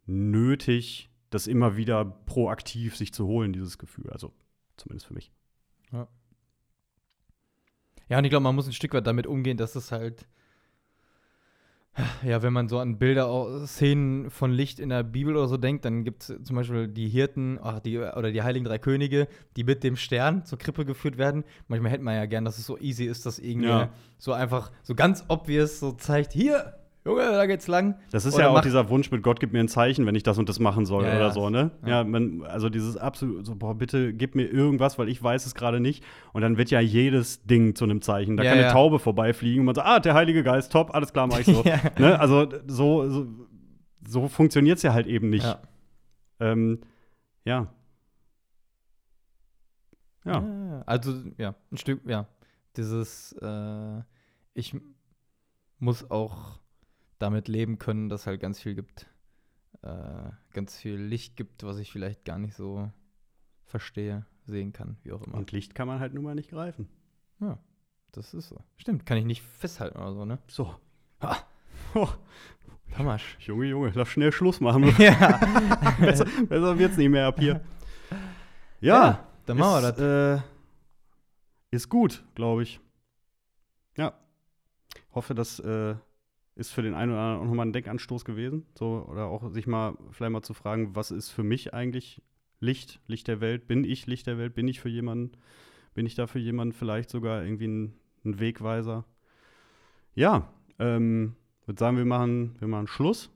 [0.07, 4.11] nötig, das immer wieder proaktiv sich zu holen, dieses Gefühl.
[4.11, 4.33] Also
[4.77, 5.33] zumindest für mich.
[8.09, 10.27] Ja, und ich glaube, man muss ein Stück weit damit umgehen, dass es halt,
[12.23, 15.85] ja, wenn man so an Bilder, Szenen von Licht in der Bibel oder so denkt,
[15.85, 19.65] dann gibt es zum Beispiel die Hirten ach, die, oder die Heiligen Drei Könige, die
[19.65, 21.45] mit dem Stern zur Krippe geführt werden.
[21.69, 23.91] Manchmal hätte man ja gern, dass es so easy ist, dass irgendwie Ja.
[24.19, 26.75] so einfach, so ganz obvious so zeigt, hier,
[27.07, 27.97] Junge, da geht's lang.
[28.13, 30.23] Das ist Oder ja auch dieser Wunsch mit Gott, gib mir ein Zeichen, wenn ich
[30.23, 31.31] das und das machen soll Ja, oder ja.
[31.33, 31.71] so, ne?
[31.83, 31.89] Ja.
[31.89, 35.55] Ja, man, also dieses absolut, so, boah, bitte gib mir irgendwas, weil ich weiß es
[35.55, 36.03] gerade nicht.
[36.33, 38.39] Und dann wird ja jedes Ding zu einem Zeichen.
[38.39, 38.69] Da kann eine.
[38.69, 41.63] Taube vorbeifliegen und man sagt, ah, der Heilige Geist, top, alles klar, mach ich so.
[41.99, 42.19] Ne?
[42.19, 43.27] Also so, so,
[44.09, 45.45] so funktioniert es ja halt eben nicht.
[45.45, 45.61] Ja.
[46.41, 46.81] Ähm,
[47.45, 47.67] ja.
[50.25, 50.83] Ja.
[50.87, 52.27] Also, ja, ein Stück, ja.
[52.79, 54.01] Dieses, äh,
[54.55, 54.75] ich
[55.79, 56.64] muss auch
[57.25, 59.07] damit leben können, dass halt ganz viel gibt,
[59.83, 62.91] äh, ganz viel Licht gibt, was ich vielleicht gar nicht so
[63.65, 65.37] verstehe, sehen kann, wie auch immer.
[65.37, 66.87] Und Licht kann man halt nun mal nicht greifen.
[67.41, 67.59] ja,
[68.13, 68.61] das ist so.
[68.77, 70.39] Stimmt, kann ich nicht festhalten oder so, ne?
[70.49, 70.75] So.
[71.23, 71.39] Ha.
[71.95, 72.09] Oh,
[72.93, 73.39] Tamasch.
[73.41, 74.85] Junge, Junge, lass schnell Schluss machen.
[74.99, 75.41] ja.
[75.99, 77.61] besser, besser wird's nicht mehr ab hier.
[78.81, 80.41] Ja, dann machen wir ist, das.
[80.41, 80.43] Äh,
[81.71, 82.81] ist gut, glaube ich.
[83.97, 84.13] Ja.
[85.15, 85.95] Hoffe, das äh,
[86.57, 88.67] ist für den einen oder anderen auch nochmal ein Denkanstoß gewesen.
[88.79, 92.23] So, oder auch sich mal vielleicht mal zu fragen, was ist für mich eigentlich
[92.61, 93.67] Licht, Licht der Welt?
[93.67, 94.55] Bin ich Licht der Welt?
[94.55, 95.33] Bin ich für jemanden,
[95.95, 97.95] bin ich da für jemanden vielleicht sogar irgendwie ein,
[98.25, 99.05] ein Wegweiser?
[100.15, 101.35] Ja, ähm,
[101.67, 103.31] würde sagen, wir machen, wir machen Schluss.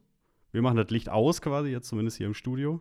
[0.53, 2.81] Wir machen das Licht aus quasi, jetzt zumindest hier im Studio.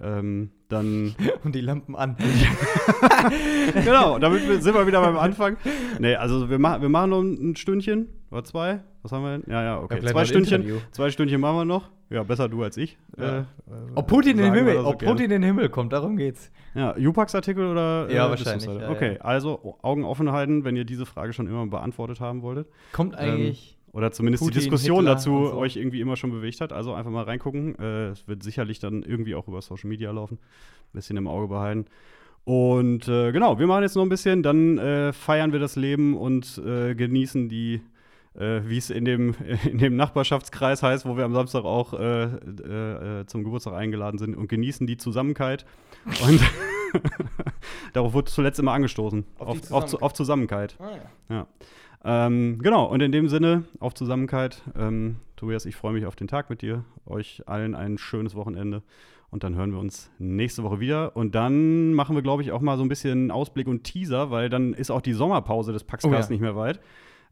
[0.00, 1.14] Ähm, dann.
[1.44, 2.16] Und die Lampen an.
[3.74, 5.56] genau, damit sind wir wieder beim Anfang.
[5.98, 8.80] Nee, also wir, mach, wir machen noch ein Stündchen oder zwei.
[9.02, 9.50] Was haben wir denn?
[9.50, 10.00] Ja, ja, okay.
[10.02, 10.62] Ja, zwei Stündchen.
[10.62, 10.80] Interview.
[10.90, 11.90] Zwei Stündchen machen wir noch.
[12.10, 12.98] Ja, besser du als ich.
[13.18, 13.40] Ja.
[13.40, 13.44] Äh,
[13.94, 14.98] Ob Putin in den Himmel, so ob.
[14.98, 16.50] Putin in den Himmel kommt, darum geht's.
[16.74, 18.10] Ja, Jupax-Artikel oder?
[18.10, 18.84] Ja, äh, wahrscheinlich, Business-Seite?
[18.84, 19.20] ja, okay, ja.
[19.20, 22.68] also Augen offen halten, wenn ihr diese Frage schon immer beantwortet haben wolltet.
[22.92, 23.78] Kommt eigentlich.
[23.92, 25.54] Oder zumindest Putin, die Diskussion Hitler dazu so.
[25.54, 26.72] euch irgendwie immer schon bewegt hat.
[26.72, 27.78] Also einfach mal reingucken.
[27.78, 30.38] Äh, Es wird sicherlich dann irgendwie auch über Social Media laufen.
[30.38, 31.86] Ein bisschen im Auge behalten.
[32.44, 36.16] Und äh, genau, wir machen jetzt noch ein bisschen, dann äh, feiern wir das Leben
[36.16, 37.82] und äh, genießen die,
[38.34, 42.24] äh, wie es in dem, in dem Nachbarschaftskreis heißt, wo wir am Samstag auch äh,
[42.24, 45.64] äh, äh, zum Geburtstag eingeladen sind und genießen die Zusammenkeit.
[46.26, 46.40] Und
[47.92, 49.24] darauf wurde zuletzt immer angestoßen.
[49.38, 50.76] Auf Auf, die auf, auf Zusammenkeit.
[50.78, 50.90] Ah,
[51.28, 51.36] ja.
[51.36, 51.46] Ja.
[52.04, 54.62] Ähm, genau, und in dem Sinne, auf Zusammenkeit.
[54.76, 56.84] Ähm, Tobias, ich freue mich auf den Tag mit dir.
[57.06, 58.82] Euch allen ein schönes Wochenende.
[59.30, 61.16] Und dann hören wir uns nächste Woche wieder.
[61.16, 64.50] Und dann machen wir, glaube ich, auch mal so ein bisschen Ausblick und Teaser, weil
[64.50, 66.28] dann ist auch die Sommerpause des Paxcast Oh ja.
[66.28, 66.80] nicht mehr weit.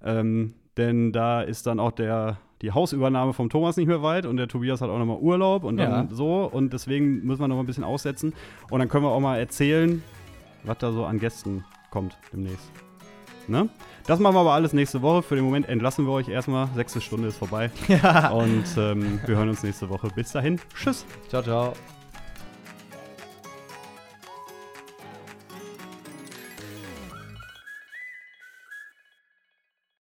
[0.02, 4.36] Ähm, denn da ist dann auch der, die Hausübernahme vom Thomas nicht mehr weit und
[4.36, 6.14] der Tobias hat auch nochmal Urlaub und dann Ja.
[6.14, 6.44] so.
[6.50, 8.34] Und deswegen müssen wir noch ein bisschen aussetzen.
[8.70, 10.02] Und dann können wir auch mal erzählen,
[10.64, 12.70] was da so an Gästen kommt demnächst.
[13.48, 13.68] Ne?
[14.06, 15.22] Das machen wir aber alles nächste Woche.
[15.22, 16.68] Für den Moment entlassen wir euch erstmal.
[16.74, 17.70] Sechste Stunde ist vorbei.
[17.88, 18.30] Ja.
[18.30, 20.08] Und ähm, wir hören uns nächste Woche.
[20.14, 20.60] Bis dahin.
[20.74, 21.04] Tschüss.
[21.28, 21.99] Ciao, ciao.